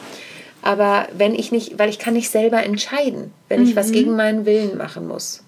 aber 0.63 1.07
wenn 1.17 1.33
ich 1.33 1.53
nicht, 1.53 1.79
weil 1.79 1.91
ich 1.91 2.01
kann 2.01 2.15
nicht 2.15 2.29
selber 2.29 2.65
entscheiden, 2.65 3.33
wenn 3.49 3.61
mhm. 3.61 3.69
ich 3.69 3.77
was 3.77 3.91
mhm. 3.91 3.93
gegen 3.93 4.17
meinen 4.17 4.47
Willen 4.47 4.77
machen 4.77 5.07
muss. 5.07 5.45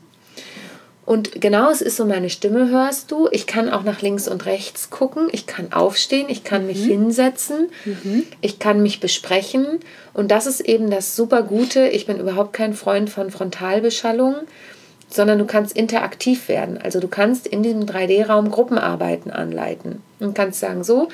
Und 1.07 1.40
genau, 1.40 1.71
es 1.71 1.83
ist 1.83 1.97
so, 1.97 2.07
meine 2.07 2.31
Stimme 2.31 2.71
hörst 2.71 3.11
du. 3.11 3.29
Ich 3.31 3.47
kann 3.47 3.69
auch 3.69 3.83
nach 3.83 4.01
links 4.01 4.27
und 4.27 4.47
rechts 4.47 4.88
gucken. 4.88 5.29
Ich 5.33 5.47
kann 5.47 5.73
aufstehen, 5.73 6.27
ich 6.29 6.45
kann 6.45 6.62
mhm. 6.62 6.69
mich 6.69 6.85
hinsetzen, 6.85 7.69
mhm. 7.85 8.25
ich 8.40 8.59
kann 8.59 8.83
mich 8.83 9.01
besprechen. 9.01 9.81
Und 10.14 10.31
das 10.31 10.47
ist 10.47 10.61
eben 10.61 10.90
das 10.90 11.14
super 11.14 11.43
Gute. 11.43 11.88
Ich 11.88 12.07
bin 12.07 12.19
überhaupt 12.19 12.55
kein 12.55 12.73
Freund 12.73 13.11
von 13.11 13.31
Frontalbeschallung, 13.31 14.35
sondern 15.11 15.38
du 15.38 15.45
kannst 15.45 15.77
interaktiv 15.77 16.49
werden. 16.49 16.79
Also 16.79 17.01
du 17.01 17.09
kannst 17.09 17.47
in 17.47 17.62
diesem 17.62 17.85
3D-Raum 17.85 18.51
Gruppenarbeiten 18.51 19.31
anleiten 19.31 20.03
und 20.21 20.35
kannst 20.35 20.61
sagen, 20.61 20.85
so, 20.85 21.09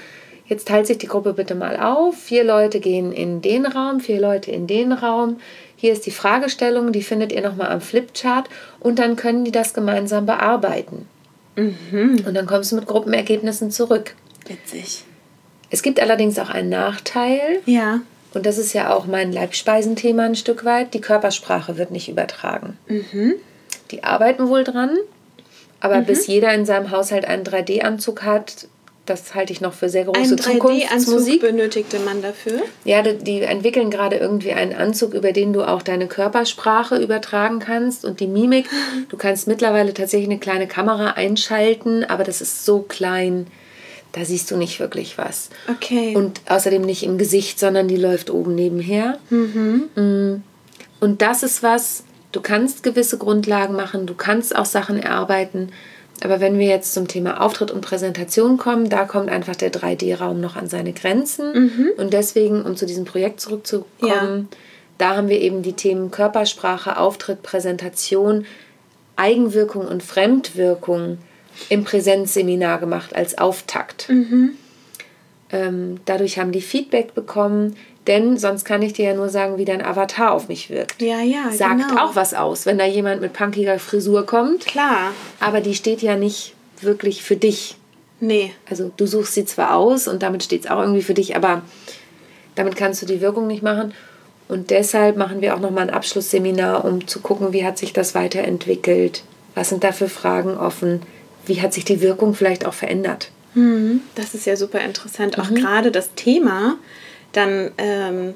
jetzt 0.46 0.68
teilt 0.68 0.86
sich 0.86 0.98
die 0.98 1.08
Gruppe 1.08 1.32
bitte 1.32 1.56
mal 1.56 1.76
auf. 1.76 2.16
Vier 2.16 2.44
Leute 2.44 2.78
gehen 2.78 3.12
in 3.12 3.42
den 3.42 3.66
Raum, 3.66 3.98
vier 3.98 4.20
Leute 4.20 4.52
in 4.52 4.68
den 4.68 4.92
Raum 4.92 5.38
hier 5.80 5.94
ist 5.94 6.04
die 6.04 6.10
Fragestellung, 6.10 6.92
die 6.92 7.02
findet 7.02 7.32
ihr 7.32 7.40
nochmal 7.40 7.70
am 7.70 7.80
Flipchart 7.80 8.50
und 8.80 8.98
dann 8.98 9.16
können 9.16 9.46
die 9.46 9.50
das 9.50 9.72
gemeinsam 9.72 10.26
bearbeiten. 10.26 11.08
Mhm. 11.56 12.22
Und 12.26 12.34
dann 12.34 12.44
kommst 12.44 12.70
du 12.70 12.76
mit 12.76 12.86
Gruppenergebnissen 12.86 13.70
zurück. 13.70 14.14
Witzig. 14.46 15.04
Es 15.70 15.82
gibt 15.82 15.98
allerdings 15.98 16.38
auch 16.38 16.50
einen 16.50 16.68
Nachteil. 16.68 17.62
Ja. 17.64 18.02
Und 18.34 18.44
das 18.44 18.58
ist 18.58 18.74
ja 18.74 18.92
auch 18.94 19.06
mein 19.06 19.32
Leibspeisenthema 19.32 20.24
ein 20.24 20.34
Stück 20.34 20.66
weit. 20.66 20.92
Die 20.92 21.00
Körpersprache 21.00 21.78
wird 21.78 21.92
nicht 21.92 22.10
übertragen. 22.10 22.76
Mhm. 22.86 23.36
Die 23.90 24.04
arbeiten 24.04 24.48
wohl 24.48 24.64
dran, 24.64 24.98
aber 25.80 26.02
mhm. 26.02 26.04
bis 26.04 26.26
jeder 26.26 26.52
in 26.52 26.66
seinem 26.66 26.90
Haushalt 26.90 27.24
einen 27.24 27.44
3D-Anzug 27.44 28.22
hat, 28.22 28.68
das 29.06 29.34
halte 29.34 29.52
ich 29.52 29.60
noch 29.60 29.72
für 29.72 29.88
sehr 29.88 30.04
große 30.04 30.34
Ein 30.34 30.38
Zukunftsmusik. 30.38 31.40
benötigte 31.40 31.98
man 32.00 32.22
dafür? 32.22 32.60
Ja, 32.84 33.02
die, 33.02 33.18
die, 33.18 33.40
entwickeln 33.42 33.90
gerade 33.90 34.16
irgendwie 34.16 34.52
einen 34.52 34.72
Anzug, 34.72 35.14
über 35.14 35.32
den 35.32 35.52
du 35.52 35.62
auch 35.62 35.82
deine 35.82 36.06
Körpersprache 36.06 36.96
übertragen 36.96 37.58
kannst 37.58 38.04
und 38.04 38.20
die 38.20 38.26
Mimik. 38.26 38.68
Du 39.08 39.16
kannst 39.16 39.48
mittlerweile 39.48 39.92
tatsächlich 39.92 40.28
eine 40.28 40.38
kleine 40.38 40.68
Kamera 40.68 41.12
einschalten, 41.12 42.04
aber 42.04 42.22
das 42.22 42.40
ist 42.40 42.64
so 42.64 42.80
klein, 42.80 43.46
da 44.12 44.24
siehst 44.24 44.50
du 44.50 44.56
nicht 44.56 44.78
wirklich 44.78 45.18
was. 45.18 45.50
Okay. 45.68 46.14
Und 46.14 46.40
außerdem 46.48 46.82
nicht 46.82 47.02
im 47.02 47.18
Gesicht, 47.18 47.58
sondern 47.58 47.88
die 47.88 47.96
läuft 47.96 48.30
oben 48.30 48.54
nebenher. 48.54 49.18
Mhm. 49.30 49.88
Mm. 49.96 50.42
Und 51.00 51.22
das 51.22 51.42
ist 51.42 51.62
was, 51.62 52.04
du 52.32 52.40
kannst 52.40 52.82
gewisse 52.82 53.18
Grundlagen 53.18 53.74
machen, 53.74 54.06
du 54.06 54.14
kannst 54.14 54.54
auch 54.54 54.66
Sachen 54.66 55.00
erarbeiten, 55.02 55.72
aber 56.22 56.40
wenn 56.40 56.58
wir 56.58 56.66
jetzt 56.66 56.94
zum 56.94 57.08
Thema 57.08 57.40
Auftritt 57.40 57.70
und 57.70 57.80
Präsentation 57.80 58.56
kommen, 58.58 58.88
da 58.88 59.04
kommt 59.04 59.30
einfach 59.30 59.56
der 59.56 59.72
3D-Raum 59.72 60.40
noch 60.40 60.56
an 60.56 60.68
seine 60.68 60.92
Grenzen. 60.92 61.52
Mhm. 61.52 61.90
Und 61.96 62.12
deswegen, 62.12 62.62
um 62.62 62.76
zu 62.76 62.86
diesem 62.86 63.04
Projekt 63.04 63.40
zurückzukommen, 63.40 64.48
ja. 64.50 64.56
da 64.98 65.16
haben 65.16 65.28
wir 65.28 65.40
eben 65.40 65.62
die 65.62 65.72
Themen 65.72 66.10
Körpersprache, 66.10 66.98
Auftritt, 66.98 67.42
Präsentation, 67.42 68.44
Eigenwirkung 69.16 69.86
und 69.86 70.02
Fremdwirkung 70.02 71.18
im 71.68 71.84
Präsenzseminar 71.84 72.78
gemacht 72.78 73.14
als 73.14 73.38
Auftakt. 73.38 74.08
Mhm. 74.08 74.52
Ähm, 75.52 76.00
dadurch 76.04 76.38
haben 76.38 76.52
die 76.52 76.60
Feedback 76.60 77.14
bekommen, 77.14 77.76
denn 78.06 78.38
sonst 78.38 78.64
kann 78.64 78.82
ich 78.82 78.94
dir 78.94 79.06
ja 79.06 79.14
nur 79.14 79.28
sagen, 79.28 79.58
wie 79.58 79.64
dein 79.64 79.84
Avatar 79.84 80.32
auf 80.32 80.48
mich 80.48 80.70
wirkt. 80.70 81.02
Ja, 81.02 81.20
ja. 81.20 81.50
Sagt 81.52 81.88
genau. 81.88 82.02
auch 82.02 82.16
was 82.16 82.34
aus, 82.34 82.66
wenn 82.66 82.78
da 82.78 82.86
jemand 82.86 83.20
mit 83.20 83.32
punkiger 83.32 83.78
Frisur 83.78 84.24
kommt. 84.24 84.66
Klar. 84.66 85.12
Aber 85.38 85.60
die 85.60 85.74
steht 85.74 86.00
ja 86.02 86.16
nicht 86.16 86.54
wirklich 86.80 87.22
für 87.22 87.36
dich. 87.36 87.76
Nee. 88.20 88.52
Also 88.68 88.90
du 88.96 89.06
suchst 89.06 89.34
sie 89.34 89.44
zwar 89.44 89.74
aus 89.76 90.08
und 90.08 90.22
damit 90.22 90.42
steht 90.42 90.64
es 90.64 90.70
auch 90.70 90.80
irgendwie 90.80 91.02
für 91.02 91.14
dich, 91.14 91.36
aber 91.36 91.62
damit 92.54 92.76
kannst 92.76 93.02
du 93.02 93.06
die 93.06 93.20
Wirkung 93.20 93.46
nicht 93.46 93.62
machen. 93.62 93.92
Und 94.48 94.70
deshalb 94.70 95.16
machen 95.16 95.42
wir 95.42 95.54
auch 95.54 95.60
nochmal 95.60 95.84
ein 95.88 95.94
Abschlussseminar, 95.94 96.84
um 96.84 97.06
zu 97.06 97.20
gucken, 97.20 97.52
wie 97.52 97.64
hat 97.64 97.78
sich 97.78 97.92
das 97.92 98.14
weiterentwickelt, 98.14 99.22
was 99.54 99.68
sind 99.68 99.84
da 99.84 99.92
für 99.92 100.08
Fragen 100.08 100.56
offen, 100.56 101.02
wie 101.46 101.62
hat 101.62 101.72
sich 101.72 101.84
die 101.84 102.00
Wirkung 102.00 102.34
vielleicht 102.34 102.66
auch 102.66 102.74
verändert. 102.74 103.30
Mhm. 103.54 104.00
Das 104.14 104.34
ist 104.34 104.46
ja 104.46 104.56
super 104.56 104.80
interessant. 104.80 105.38
Auch 105.38 105.50
mhm. 105.50 105.56
gerade 105.56 105.92
das 105.92 106.14
Thema 106.14 106.78
dann, 107.32 107.70
ähm, 107.78 108.34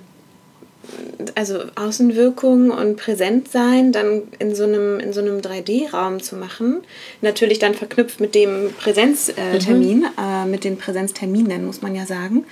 also 1.34 1.60
Außenwirkung 1.74 2.70
und 2.70 2.96
Präsentsein 2.96 3.92
dann 3.92 4.22
in 4.38 4.54
so 4.54 4.64
einem, 4.64 5.00
in 5.00 5.12
so 5.12 5.20
einem 5.20 5.40
3D-Raum 5.40 6.20
zu 6.20 6.36
machen. 6.36 6.82
Natürlich 7.22 7.58
dann 7.58 7.74
verknüpft 7.74 8.20
mit 8.20 8.34
dem 8.34 8.70
Präsenztermin, 8.78 10.00
mhm. 10.00 10.06
äh, 10.18 10.46
mit 10.46 10.64
den 10.64 10.76
Präsenzterminen, 10.76 11.64
muss 11.64 11.82
man 11.82 11.94
ja 11.94 12.06
sagen. 12.06 12.44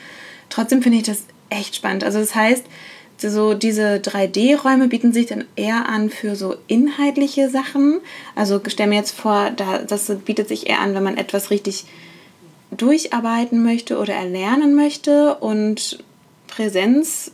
Trotzdem 0.48 0.82
finde 0.82 0.98
ich 0.98 1.04
das 1.04 1.24
echt 1.50 1.76
spannend. 1.76 2.04
Also 2.04 2.18
das 2.18 2.34
heißt, 2.34 2.64
so 3.18 3.54
diese 3.54 3.96
3D-Räume 3.96 4.88
bieten 4.88 5.12
sich 5.12 5.26
dann 5.26 5.44
eher 5.54 5.88
an 5.88 6.10
für 6.10 6.34
so 6.34 6.56
inhaltliche 6.66 7.48
Sachen. 7.48 8.00
Also 8.34 8.60
stell 8.66 8.88
mir 8.88 8.96
jetzt 8.96 9.12
vor, 9.12 9.50
da, 9.50 9.78
das 9.78 10.12
bietet 10.24 10.48
sich 10.48 10.68
eher 10.68 10.80
an, 10.80 10.94
wenn 10.94 11.04
man 11.04 11.16
etwas 11.16 11.50
richtig 11.50 11.84
durcharbeiten 12.70 13.62
möchte 13.62 13.98
oder 13.98 14.14
erlernen 14.14 14.74
möchte 14.74 15.34
und 15.36 16.02
Präsenz 16.54 17.32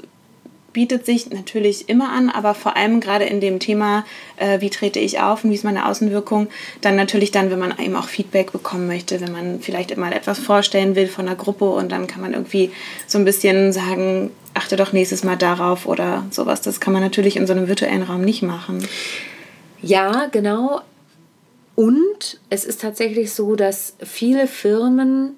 bietet 0.73 1.07
sich 1.07 1.31
natürlich 1.31 1.89
immer 1.89 2.13
an, 2.13 2.29
aber 2.29 2.55
vor 2.55 2.77
allem 2.77 3.01
gerade 3.01 3.25
in 3.25 3.41
dem 3.41 3.59
Thema, 3.59 4.05
äh, 4.37 4.61
wie 4.61 4.71
trete 4.71 5.01
ich 5.01 5.19
auf 5.19 5.43
und 5.43 5.51
wie 5.51 5.57
ist 5.57 5.65
meine 5.65 5.89
Außenwirkung, 5.89 6.47
dann 6.83 6.95
natürlich 6.95 7.33
dann, 7.33 7.51
wenn 7.51 7.59
man 7.59 7.77
eben 7.81 7.97
auch 7.97 8.07
Feedback 8.07 8.53
bekommen 8.53 8.87
möchte, 8.87 9.21
wenn 9.21 9.33
man 9.33 9.61
vielleicht 9.61 9.97
mal 9.97 10.13
etwas 10.13 10.39
vorstellen 10.39 10.95
will 10.95 11.09
von 11.09 11.27
einer 11.27 11.37
Gruppe 11.37 11.69
und 11.69 11.91
dann 11.91 12.07
kann 12.07 12.21
man 12.21 12.33
irgendwie 12.33 12.71
so 13.09 13.19
ein 13.19 13.25
bisschen 13.25 13.73
sagen, 13.73 14.31
achte 14.55 14.77
doch 14.77 14.93
nächstes 14.93 15.25
Mal 15.25 15.37
darauf 15.37 15.87
oder 15.87 16.25
sowas. 16.31 16.61
Das 16.61 16.79
kann 16.79 16.93
man 16.93 17.03
natürlich 17.03 17.37
in 17.37 17.49
so 17.49 17.55
einem 17.55 17.67
virtuellen 17.67 18.03
Raum 18.05 18.21
nicht 18.21 18.43
machen. 18.43 18.87
Ja, 19.83 20.27
genau. 20.31 20.83
Und 21.75 22.41
es 22.51 22.65
ist 22.65 22.81
tatsächlich 22.81 23.33
so, 23.33 23.57
dass 23.57 23.95
viele 24.05 24.47
Firmen 24.47 25.38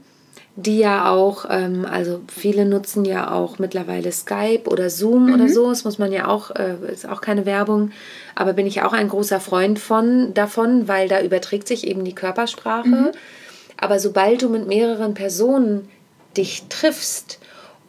die 0.56 0.78
ja 0.78 1.10
auch, 1.10 1.46
ähm, 1.48 1.86
also 1.90 2.20
viele 2.28 2.64
nutzen 2.64 3.04
ja 3.04 3.32
auch 3.32 3.58
mittlerweile 3.58 4.10
Skype 4.12 4.64
oder 4.66 4.90
Zoom 4.90 5.26
mhm. 5.26 5.34
oder 5.34 5.48
so, 5.48 5.68
das 5.68 5.84
muss 5.84 5.98
man 5.98 6.12
ja 6.12 6.28
auch, 6.28 6.50
äh, 6.50 6.74
ist 6.92 7.08
auch 7.08 7.20
keine 7.20 7.46
Werbung, 7.46 7.92
aber 8.34 8.52
bin 8.52 8.66
ich 8.66 8.82
auch 8.82 8.92
ein 8.92 9.08
großer 9.08 9.40
Freund 9.40 9.78
von 9.78 10.34
davon, 10.34 10.88
weil 10.88 11.08
da 11.08 11.20
überträgt 11.20 11.68
sich 11.68 11.86
eben 11.86 12.04
die 12.04 12.14
Körpersprache. 12.14 12.88
Mhm. 12.88 13.10
Aber 13.76 13.98
sobald 13.98 14.42
du 14.42 14.48
mit 14.48 14.66
mehreren 14.66 15.14
Personen 15.14 15.88
dich 16.36 16.64
triffst 16.68 17.38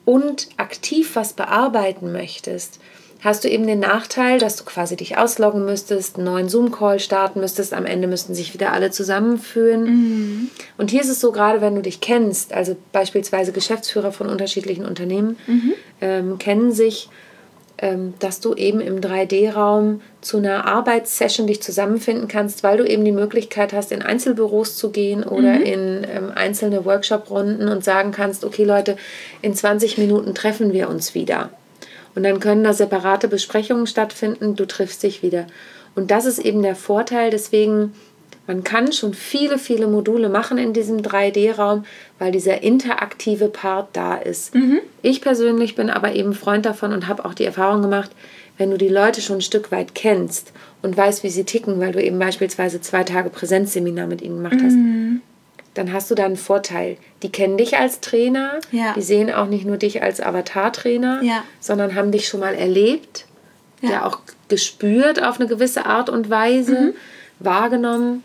und 0.06 0.50
aktiv 0.58 1.16
was 1.16 1.34
bearbeiten 1.34 2.12
möchtest, 2.12 2.80
hast 3.22 3.44
du 3.44 3.50
eben 3.50 3.68
den 3.68 3.80
Nachteil, 3.80 4.40
dass 4.40 4.56
du 4.56 4.64
quasi 4.64 4.98
dich 4.98 5.18
ausloggen 5.18 5.64
müsstest, 5.64 6.16
einen 6.16 6.26
neuen 6.26 6.50
Zoom-Call 6.50 7.00
starten 7.00 7.40
müsstest. 7.40 7.74
Am 7.74 7.86
Ende 7.86 8.08
müssten 8.08 8.34
sich 8.34 8.54
wieder 8.54 8.74
alle 8.74 8.90
zusammenführen. 8.90 9.84
Mhm. 9.84 10.50
Und 10.78 10.90
hier 10.90 11.02
ist 11.02 11.10
es 11.10 11.20
so, 11.20 11.32
gerade 11.32 11.62
wenn 11.62 11.76
du 11.76 11.82
dich 11.82 12.02
kennst, 12.02 12.52
also 12.52 12.76
beispielsweise 12.92 13.52
Geschäftsführer 13.52 14.12
von 14.12 14.28
unterschiedlichen 14.28 14.86
Unternehmen 14.86 15.38
mhm. 15.46 15.74
ähm, 16.02 16.38
kennen 16.40 16.72
sich, 16.72 17.10
ähm, 17.78 18.16
dass 18.18 18.40
du 18.40 18.56
eben 18.56 18.82
im 18.82 19.02
3D-Raum 19.02 20.02
zu 20.22 20.38
einer 20.38 20.66
Arbeitssession 20.66 21.46
dich 21.46 21.62
zusammenfinden 21.62 22.28
kannst, 22.28 22.64
weil 22.64 22.78
du 22.78 22.86
eben 22.86 23.06
die 23.06 23.12
Möglichkeit 23.12 23.72
hast, 23.72 23.92
in 23.92 24.02
Einzelbüros 24.02 24.78
zu 24.78 24.90
gehen 24.90 25.24
oder 25.24 25.54
mhm. 25.54 25.64
in 25.64 26.08
ähm, 26.12 26.32
einzelne 26.34 26.86
Workshop-Runden 26.86 27.68
und 27.68 27.84
sagen 27.84 28.12
kannst, 28.12 28.44
okay 28.44 28.64
Leute, 28.64 28.98
in 29.44 29.54
20 29.54 30.00
Minuten 30.00 30.34
treffen 30.34 30.74
wir 30.74 30.90
uns 30.90 31.14
wieder. 31.14 31.52
Und 32.16 32.24
dann 32.24 32.40
können 32.40 32.64
da 32.64 32.74
separate 32.74 33.28
Besprechungen 33.28 33.88
stattfinden, 33.88 34.56
du 34.56 34.66
triffst 34.66 35.04
dich 35.04 35.24
wieder. 35.24 35.48
Und 35.96 36.12
das 36.12 36.26
ist 36.26 36.40
eben 36.40 36.62
der 36.62 36.76
Vorteil, 36.76 37.30
deswegen, 37.30 37.94
man 38.48 38.64
kann 38.64 38.92
schon 38.92 39.14
viele, 39.14 39.58
viele 39.58 39.88
Module 39.88 40.30
machen 40.30 40.58
in 40.58 40.74
diesem 40.74 41.02
3D-Raum, 41.02 41.86
weil 42.20 42.32
dieser 42.32 42.64
interaktive 42.64 43.48
Part 43.48 43.90
da 43.94 44.16
ist. 44.16 44.56
Mhm. 44.56 44.80
Ich 45.02 45.22
persönlich 45.22 45.76
bin 45.76 45.90
aber 45.90 46.14
eben 46.14 46.34
Freund 46.34 46.66
davon 46.66 46.94
und 46.94 47.08
habe 47.08 47.26
auch 47.26 47.34
die 47.34 47.46
Erfahrung 47.46 47.82
gemacht, 47.82 48.12
wenn 48.58 48.72
du 48.72 48.78
die 48.78 48.90
Leute 48.90 49.22
schon 49.22 49.38
ein 49.38 49.42
Stück 49.42 49.72
weit 49.72 49.96
kennst 49.96 50.54
und 50.82 50.96
weißt, 50.96 51.24
wie 51.24 51.30
sie 51.30 51.46
ticken, 51.46 51.80
weil 51.80 51.94
du 51.94 52.04
eben 52.04 52.20
beispielsweise 52.20 52.82
zwei 52.82 53.04
Tage 53.04 53.30
Präsenzseminar 53.30 54.08
mit 54.08 54.22
ihnen 54.22 54.38
gemacht 54.38 54.60
hast, 54.64 54.76
mhm 54.76 55.22
dann 55.74 55.94
hast 55.94 56.12
du 56.12 56.16
da 56.16 56.26
einen 56.26 56.38
Vorteil. 56.38 56.98
Die 57.24 57.32
kennen 57.32 57.58
dich 57.58 57.78
als 57.78 58.02
Trainer, 58.02 58.60
ja. 58.72 58.94
die 58.94 59.02
sehen 59.02 59.32
auch 59.32 59.48
nicht 59.48 59.66
nur 59.66 59.78
dich 59.78 60.04
als 60.04 60.20
Avatar-Trainer, 60.20 61.22
ja. 61.24 61.44
sondern 61.60 61.96
haben 61.96 62.12
dich 62.12 62.28
schon 62.28 62.42
mal 62.42 62.56
erlebt, 62.56 63.26
ja. 63.82 63.92
ja. 63.92 64.06
auch 64.06 64.20
gespürt 64.50 65.24
auf 65.24 65.40
eine 65.40 65.48
gewisse 65.48 65.86
Art 65.86 66.10
und 66.10 66.30
Weise, 66.30 66.80
mhm. 66.80 66.94
wahrgenommen 67.40 68.24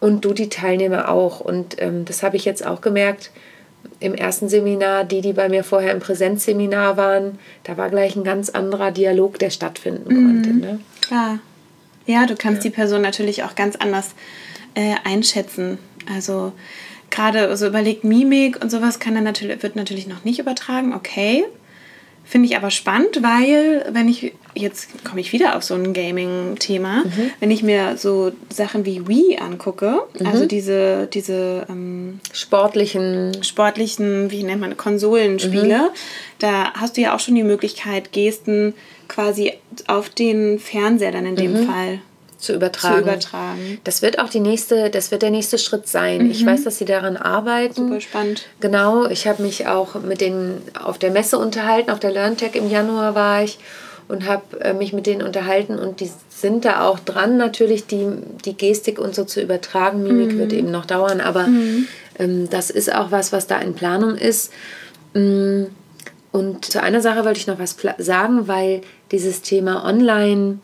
und 0.00 0.24
du 0.24 0.34
die 0.34 0.48
Teilnehmer 0.48 1.08
auch. 1.08 1.40
Und 1.40 1.80
ähm, 1.80 2.04
das 2.04 2.22
habe 2.22 2.36
ich 2.36 2.44
jetzt 2.44 2.66
auch 2.66 2.80
gemerkt 2.80 3.30
im 4.00 4.14
ersten 4.14 4.48
Seminar, 4.48 5.04
die, 5.04 5.20
die 5.20 5.32
bei 5.32 5.48
mir 5.48 5.64
vorher 5.64 5.92
im 5.92 6.00
Präsenzseminar 6.00 6.96
waren, 6.96 7.38
da 7.64 7.76
war 7.76 7.88
gleich 7.90 8.16
ein 8.16 8.24
ganz 8.24 8.50
anderer 8.50 8.90
Dialog, 8.90 9.38
der 9.38 9.50
stattfinden 9.50 10.12
mhm. 10.12 10.26
konnte. 10.26 10.50
Ne? 10.54 10.80
Klar. 11.00 11.38
Ja, 12.06 12.26
du 12.26 12.34
kannst 12.34 12.64
die 12.64 12.70
Person 12.70 13.00
natürlich 13.00 13.44
auch 13.44 13.54
ganz 13.54 13.76
anders 13.76 14.14
äh, 14.74 14.94
einschätzen. 15.04 15.78
Also 16.10 16.52
gerade 17.10 17.56
so 17.56 17.66
überlegt 17.66 18.04
Mimik 18.04 18.62
und 18.62 18.70
sowas 18.70 18.98
kann 18.98 19.14
dann 19.14 19.24
natürlich, 19.24 19.62
wird 19.62 19.76
natürlich 19.76 20.06
noch 20.06 20.24
nicht 20.24 20.38
übertragen, 20.38 20.94
okay. 20.94 21.44
Finde 22.24 22.48
ich 22.48 22.56
aber 22.56 22.70
spannend, 22.70 23.20
weil 23.20 23.84
wenn 23.92 24.08
ich, 24.08 24.32
jetzt 24.54 25.04
komme 25.04 25.20
ich 25.20 25.32
wieder 25.32 25.56
auf 25.56 25.64
so 25.64 25.74
ein 25.74 25.92
Gaming-Thema, 25.92 27.04
mhm. 27.04 27.30
wenn 27.40 27.50
ich 27.50 27.62
mir 27.64 27.96
so 27.96 28.32
Sachen 28.48 28.86
wie 28.86 29.06
Wii 29.08 29.38
angucke, 29.38 29.98
mhm. 30.18 30.26
also 30.26 30.46
diese, 30.46 31.08
diese 31.12 31.66
ähm, 31.68 32.20
sportlichen, 32.32 33.42
sportlichen, 33.42 34.30
wie 34.30 34.44
nennt 34.44 34.60
man, 34.60 34.76
Konsolenspiele, 34.76 35.78
mhm. 35.78 35.96
da 36.38 36.72
hast 36.74 36.96
du 36.96 37.00
ja 37.00 37.14
auch 37.14 37.20
schon 37.20 37.34
die 37.34 37.42
Möglichkeit, 37.42 38.12
Gesten 38.12 38.74
quasi 39.08 39.52
auf 39.88 40.08
den 40.08 40.60
Fernseher 40.60 41.12
dann 41.12 41.26
in 41.26 41.36
dem 41.36 41.52
mhm. 41.52 41.66
Fall 41.66 41.98
zu 42.42 42.52
übertragen. 42.52 42.96
zu 42.96 43.02
übertragen. 43.02 43.80
Das 43.84 44.02
wird 44.02 44.18
auch 44.18 44.28
die 44.28 44.40
nächste, 44.40 44.90
das 44.90 45.10
wird 45.10 45.22
der 45.22 45.30
nächste 45.30 45.58
Schritt 45.58 45.88
sein. 45.88 46.24
Mhm. 46.24 46.30
Ich 46.30 46.44
weiß, 46.44 46.64
dass 46.64 46.76
sie 46.76 46.84
daran 46.84 47.16
arbeiten. 47.16 47.74
Super 47.88 48.00
spannend. 48.00 48.42
Genau, 48.60 49.06
ich 49.06 49.26
habe 49.26 49.42
mich 49.42 49.68
auch 49.68 49.94
mit 50.02 50.20
denen 50.20 50.60
auf 50.82 50.98
der 50.98 51.12
Messe 51.12 51.38
unterhalten, 51.38 51.90
auf 51.90 52.00
der 52.00 52.10
LearnTech 52.10 52.54
im 52.56 52.68
Januar 52.68 53.14
war 53.14 53.44
ich 53.44 53.58
und 54.08 54.26
habe 54.26 54.60
äh, 54.60 54.74
mich 54.74 54.92
mit 54.92 55.06
denen 55.06 55.22
unterhalten 55.22 55.78
und 55.78 56.00
die 56.00 56.10
sind 56.28 56.64
da 56.64 56.86
auch 56.86 56.98
dran, 56.98 57.36
natürlich 57.36 57.86
die, 57.86 58.08
die 58.44 58.56
Gestik 58.56 58.98
und 58.98 59.14
so 59.14 59.24
zu 59.24 59.40
übertragen. 59.40 60.02
Mimik 60.02 60.32
mhm. 60.32 60.38
wird 60.38 60.52
eben 60.52 60.70
noch 60.72 60.84
dauern, 60.84 61.20
aber 61.20 61.46
mhm. 61.46 61.86
ähm, 62.18 62.50
das 62.50 62.70
ist 62.70 62.92
auch 62.92 63.12
was, 63.12 63.32
was 63.32 63.46
da 63.46 63.58
in 63.58 63.74
Planung 63.74 64.16
ist. 64.16 64.52
Mm, 65.14 65.64
und 66.32 66.64
zu 66.64 66.82
einer 66.82 67.00
Sache 67.00 67.24
wollte 67.24 67.38
ich 67.38 67.46
noch 67.46 67.60
was 67.60 67.76
sagen, 67.98 68.48
weil 68.48 68.80
dieses 69.12 69.42
Thema 69.42 69.84
Online- 69.84 70.58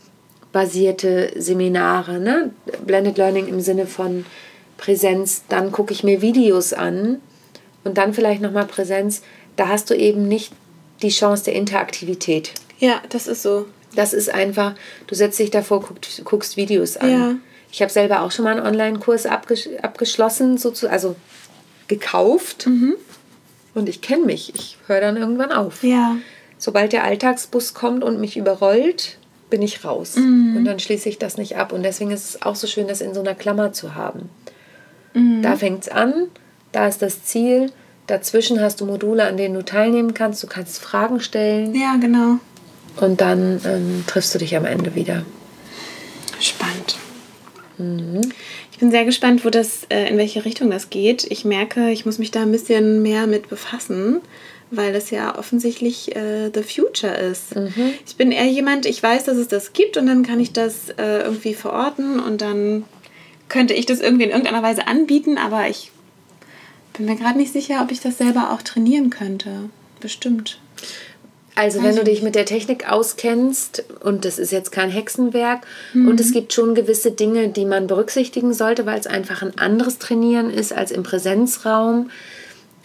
basierte 0.52 1.32
Seminare, 1.36 2.18
ne? 2.18 2.50
Blended 2.86 3.18
Learning 3.18 3.48
im 3.48 3.60
Sinne 3.60 3.86
von 3.86 4.24
Präsenz, 4.76 5.42
dann 5.48 5.72
gucke 5.72 5.92
ich 5.92 6.04
mir 6.04 6.22
Videos 6.22 6.72
an 6.72 7.20
und 7.84 7.98
dann 7.98 8.14
vielleicht 8.14 8.40
nochmal 8.40 8.66
Präsenz, 8.66 9.22
da 9.56 9.68
hast 9.68 9.90
du 9.90 9.94
eben 9.94 10.28
nicht 10.28 10.52
die 11.02 11.10
Chance 11.10 11.44
der 11.44 11.54
Interaktivität. 11.54 12.52
Ja, 12.78 13.02
das 13.10 13.26
ist 13.26 13.42
so. 13.42 13.66
Das 13.94 14.12
ist 14.12 14.30
einfach, 14.32 14.74
du 15.06 15.14
setzt 15.14 15.38
dich 15.38 15.50
davor, 15.50 15.80
guckst, 15.82 16.24
guckst 16.24 16.56
Videos 16.56 16.96
an. 16.96 17.10
Ja. 17.10 17.34
Ich 17.70 17.82
habe 17.82 17.92
selber 17.92 18.22
auch 18.22 18.30
schon 18.30 18.44
mal 18.44 18.56
einen 18.56 18.66
Online-Kurs 18.66 19.26
abges 19.26 19.68
abgeschlossen, 19.82 20.58
sozusagen, 20.58 20.92
also 20.92 21.16
gekauft. 21.88 22.66
Mhm. 22.66 22.94
Und 23.74 23.88
ich 23.88 24.00
kenne 24.00 24.24
mich. 24.24 24.54
Ich 24.54 24.76
höre 24.86 25.00
dann 25.00 25.16
irgendwann 25.16 25.52
auf. 25.52 25.82
Ja. 25.82 26.16
Sobald 26.58 26.92
der 26.92 27.04
Alltagsbus 27.04 27.74
kommt 27.74 28.02
und 28.02 28.20
mich 28.20 28.36
überrollt, 28.36 29.17
bin 29.50 29.62
ich 29.62 29.84
raus. 29.84 30.16
Mhm. 30.16 30.56
Und 30.56 30.64
dann 30.64 30.78
schließe 30.78 31.08
ich 31.08 31.18
das 31.18 31.36
nicht 31.36 31.56
ab. 31.56 31.72
Und 31.72 31.82
deswegen 31.82 32.10
ist 32.10 32.28
es 32.28 32.42
auch 32.42 32.56
so 32.56 32.66
schön, 32.66 32.88
das 32.88 33.00
in 33.00 33.14
so 33.14 33.20
einer 33.20 33.34
Klammer 33.34 33.72
zu 33.72 33.94
haben. 33.94 34.28
Mhm. 35.14 35.42
Da 35.42 35.56
fängt 35.56 35.82
es 35.82 35.88
an, 35.88 36.28
da 36.72 36.86
ist 36.86 37.02
das 37.02 37.24
Ziel. 37.24 37.72
Dazwischen 38.06 38.60
hast 38.60 38.80
du 38.80 38.86
Module, 38.86 39.24
an 39.24 39.36
denen 39.36 39.54
du 39.54 39.64
teilnehmen 39.64 40.14
kannst. 40.14 40.42
Du 40.42 40.46
kannst 40.46 40.80
Fragen 40.80 41.20
stellen. 41.20 41.74
Ja, 41.74 41.96
genau. 41.96 42.38
Und 43.00 43.20
dann 43.20 43.60
ähm, 43.64 44.04
triffst 44.06 44.34
du 44.34 44.38
dich 44.38 44.56
am 44.56 44.64
Ende 44.64 44.94
wieder. 44.94 45.24
Spannend. 46.40 46.96
Mhm. 47.76 48.32
Ich 48.72 48.78
bin 48.78 48.90
sehr 48.90 49.04
gespannt, 49.04 49.44
wo 49.44 49.50
das, 49.50 49.84
äh, 49.88 50.08
in 50.08 50.16
welche 50.18 50.44
Richtung 50.44 50.70
das 50.70 50.88
geht. 50.90 51.24
Ich 51.30 51.44
merke, 51.44 51.90
ich 51.90 52.06
muss 52.06 52.18
mich 52.18 52.30
da 52.30 52.42
ein 52.42 52.52
bisschen 52.52 53.02
mehr 53.02 53.26
mit 53.26 53.48
befassen 53.48 54.20
weil 54.70 54.94
es 54.94 55.10
ja 55.10 55.38
offensichtlich 55.38 56.14
äh, 56.14 56.50
the 56.54 56.62
future 56.62 57.14
ist. 57.14 57.56
Mhm. 57.56 57.94
Ich 58.06 58.16
bin 58.16 58.32
eher 58.32 58.46
jemand, 58.46 58.86
ich 58.86 59.02
weiß, 59.02 59.24
dass 59.24 59.36
es 59.36 59.48
das 59.48 59.72
gibt 59.72 59.96
und 59.96 60.06
dann 60.06 60.22
kann 60.22 60.40
ich 60.40 60.52
das 60.52 60.90
äh, 60.90 61.22
irgendwie 61.22 61.54
verorten 61.54 62.20
und 62.20 62.40
dann 62.40 62.84
könnte 63.48 63.74
ich 63.74 63.86
das 63.86 64.00
irgendwie 64.00 64.24
in 64.24 64.30
irgendeiner 64.30 64.62
Weise 64.62 64.86
anbieten, 64.86 65.38
aber 65.38 65.68
ich 65.68 65.90
bin 66.96 67.06
mir 67.06 67.16
gerade 67.16 67.38
nicht 67.38 67.52
sicher, 67.52 67.80
ob 67.82 67.90
ich 67.90 68.00
das 68.00 68.18
selber 68.18 68.52
auch 68.52 68.62
trainieren 68.62 69.10
könnte. 69.10 69.70
Bestimmt. 70.00 70.58
Also 71.58 71.82
wenn 71.82 71.96
du 71.96 72.04
dich 72.04 72.22
mit 72.22 72.36
der 72.36 72.46
Technik 72.46 72.88
auskennst 72.88 73.82
und 74.04 74.24
das 74.24 74.38
ist 74.38 74.52
jetzt 74.52 74.70
kein 74.70 74.90
Hexenwerk 74.90 75.66
mhm. 75.92 76.06
und 76.06 76.20
es 76.20 76.30
gibt 76.30 76.52
schon 76.52 76.76
gewisse 76.76 77.10
Dinge, 77.10 77.48
die 77.48 77.64
man 77.64 77.88
berücksichtigen 77.88 78.54
sollte, 78.54 78.86
weil 78.86 79.00
es 79.00 79.08
einfach 79.08 79.42
ein 79.42 79.58
anderes 79.58 79.98
Trainieren 79.98 80.50
ist 80.50 80.72
als 80.72 80.92
im 80.92 81.02
Präsenzraum. 81.02 82.10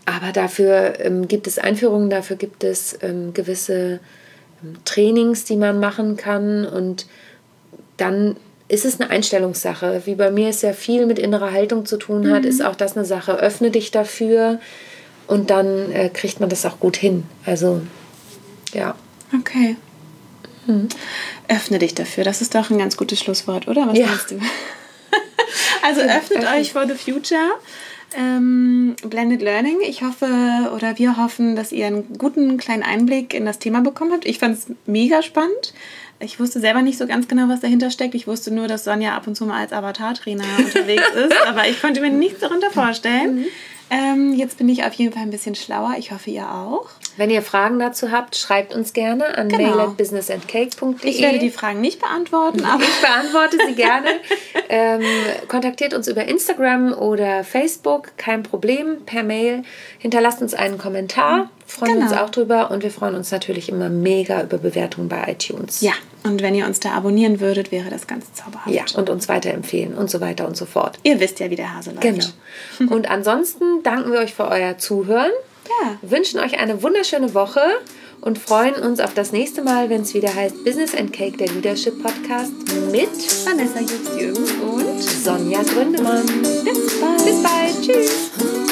Aber 0.06 0.32
dafür 0.32 1.00
ähm, 1.00 1.28
gibt 1.28 1.48
es 1.48 1.60
Einführungen, 1.60 2.10
dafür 2.10 2.36
gibt 2.36 2.64
es 2.64 2.98
ähm, 3.02 3.34
gewisse 3.34 4.00
ähm, 4.64 4.76
Trainings, 4.86 5.46
die 5.46 5.56
man 5.56 5.80
machen 5.80 6.18
kann 6.18 6.66
und 6.66 7.08
dann 7.98 8.36
ist 8.68 8.86
es 8.86 9.00
eine 9.00 9.10
Einstellungssache. 9.10 10.02
Wie 10.06 10.16
bei 10.16 10.32
mir 10.32 10.50
es 10.50 10.62
ja 10.62 10.74
viel 10.74 11.06
mit 11.06 11.20
innerer 11.20 11.52
Haltung 11.52 11.86
zu 11.86 11.98
tun 11.98 12.32
hat, 12.32 12.44
mhm. 12.44 12.50
ist 12.50 12.64
auch 12.64 12.76
das 12.76 12.98
eine 12.98 13.06
Sache. 13.06 13.34
Öffne 13.34 13.72
dich 13.72 13.92
dafür 13.92 14.60
und 15.28 15.50
dann 15.50 15.92
äh, 15.92 16.10
kriegt 16.10 16.40
man 16.40 16.50
das 16.50 16.66
auch 16.66 16.80
gut 16.80 16.98
hin. 16.98 17.24
Also, 17.46 17.82
ja. 18.74 18.96
Okay. 19.38 19.78
Hm. 20.66 20.88
Öffne 21.48 21.80
dich 21.80 21.94
dafür. 21.94 22.24
Das 22.24 22.42
ist 22.42 22.56
doch 22.56 22.70
ein 22.70 22.78
ganz 22.78 22.98
gutes 22.98 23.20
Schlusswort, 23.20 23.68
oder? 23.68 23.88
Was 23.88 23.98
ja. 23.98 24.08
meinst 24.08 24.32
du? 24.32 24.36
also 25.84 26.02
öffnet 26.02 26.46
euch 26.56 26.72
for 26.72 26.88
the 26.88 26.96
future. 26.96 27.52
Ähm, 28.16 28.96
Blended 29.04 29.42
Learning. 29.42 29.78
Ich 29.82 30.04
hoffe 30.04 30.72
oder 30.76 30.98
wir 30.98 31.18
hoffen, 31.18 31.56
dass 31.56 31.72
ihr 31.72 31.88
einen 31.88 32.18
guten 32.18 32.58
kleinen 32.58 32.84
Einblick 32.84 33.34
in 33.34 33.46
das 33.46 33.60
Thema 33.60 33.82
bekommen 33.82 34.12
habt. 34.12 34.26
Ich 34.26 34.40
fand 34.40 34.58
es 34.58 34.68
mega 34.86 35.22
spannend. 35.22 35.74
Ich 36.20 36.40
wusste 36.40 36.60
selber 36.60 36.82
nicht 36.82 36.98
so 36.98 37.08
ganz 37.08 37.28
genau, 37.28 37.50
was 37.50 37.60
dahinter 37.60 37.92
steckt. 37.92 38.16
Ich 38.16 38.28
wusste 38.28 38.54
nur, 38.54 38.68
dass 38.68 38.86
Sonja 38.86 39.16
ab 39.16 39.28
und 39.28 39.36
zu 39.36 39.46
mal 39.46 39.60
als 39.60 39.74
Avatar-Trainer 39.74 40.46
unterwegs 40.58 41.10
ist, 41.16 41.48
aber 41.48 41.68
ich 41.68 41.82
konnte 41.82 42.02
mir 42.02 42.12
nichts 42.12 42.40
darunter 42.40 42.72
vorstellen. 42.72 43.36
Mhm. 43.36 43.46
Ähm, 43.94 44.34
jetzt 44.34 44.58
bin 44.58 44.68
ich 44.70 44.84
auf 44.84 44.94
jeden 44.94 45.14
Fall 45.14 45.22
ein 45.22 45.30
bisschen 45.30 45.54
schlauer. 45.54 45.94
Ich 46.00 46.12
hoffe, 46.12 46.32
ihr 46.32 46.50
auch. 46.50 46.90
Wenn 47.16 47.30
ihr 47.30 47.44
Fragen 47.44 47.78
dazu 47.78 48.12
habt, 48.12 48.36
schreibt 48.36 48.74
uns 48.74 48.94
gerne 48.94 49.38
an 49.38 49.50
genau. 49.50 49.76
mail 49.76 49.80
at 49.82 49.98
businessandcake.de. 49.98 51.08
Ich 51.08 51.22
werde 51.22 51.38
die 51.38 51.52
Fragen 51.52 51.80
nicht 51.80 52.00
beantworten, 52.00 52.66
aber 52.66 52.82
ich 52.82 53.02
beantworte 53.02 53.58
sie 53.68 53.76
gerne. 53.76 54.08
ähm, 54.70 55.04
kontaktiert 55.48 55.94
uns 55.94 56.08
über 56.08 56.26
Instagram 56.26 56.94
oder 56.94 57.44
Facebook, 57.44 58.18
kein 58.18 58.42
Problem, 58.42 59.06
per 59.06 59.22
Mail. 59.22 59.62
Hinterlasst 60.00 60.42
uns 60.42 60.56
einen 60.56 60.80
Kommentar, 60.80 61.52
freuen 61.66 61.94
genau. 61.94 62.06
uns 62.06 62.18
auch 62.18 62.30
drüber 62.30 62.72
und 62.72 62.84
wir 62.84 62.92
freuen 62.92 63.16
uns 63.16 63.32
natürlich 63.32 63.70
immer 63.70 63.90
mega 63.90 64.42
über 64.44 64.58
Bewertungen 64.58 65.10
bei 65.10 65.32
iTunes. 65.32 65.82
Ja, 65.82 65.94
und 66.24 66.42
wenn 66.42 66.56
ihr 66.56 66.66
uns 66.66 66.80
da 66.80 66.92
abonnieren 66.92 67.40
würdet, 67.40 67.72
wäre 67.72 67.90
das 67.90 68.08
ganz 68.08 68.34
zauberhaft. 68.34 68.70
Ja, 68.70 68.84
und 68.96 69.10
uns 69.10 69.28
weiterempfehlen 69.28 69.94
und 69.94 70.10
so 70.10 70.22
weiter 70.22 70.48
und 70.48 70.56
so 70.56 70.66
fort. 70.66 71.00
Ihr 71.04 71.20
wisst 71.20 71.40
ja, 71.40 71.50
wie 71.50 71.56
der 71.56 71.76
Hase 71.76 71.92
läuft. 71.92 72.02
Genau. 72.02 72.26
Und 72.94 73.10
ansonsten 73.10 73.84
danken 73.84 74.12
wir 74.12 74.20
euch 74.20 74.34
für 74.34 74.48
euer 74.48 74.78
Zuhören. 74.78 75.32
Ja. 75.82 75.98
Wünschen 76.02 76.40
euch 76.40 76.60
eine 76.60 76.84
wunderschöne 76.84 77.34
Woche 77.34 77.62
und 78.24 78.40
freuen 78.40 78.76
uns 78.76 79.00
auf 79.00 79.14
das 79.14 79.32
nächste 79.32 79.62
Mal, 79.62 79.90
wenn 79.90 80.02
es 80.02 80.14
wieder 80.14 80.34
heißt 80.34 80.64
Business 80.64 80.96
and 80.96 81.12
Cake, 81.12 81.38
der 81.38 81.48
Leadership 81.50 82.02
Podcast 82.02 82.54
mit 82.92 83.10
Vanessa 83.46 83.80
Jux-Jürgens 83.80 84.52
und 84.62 85.02
Sonja 85.02 85.62
Gründemann. 85.64 86.26
Bis 86.26 87.00
bald. 87.00 87.26
Bis 87.26 87.44
bald. 87.44 87.82
Tschüss. 87.82 88.63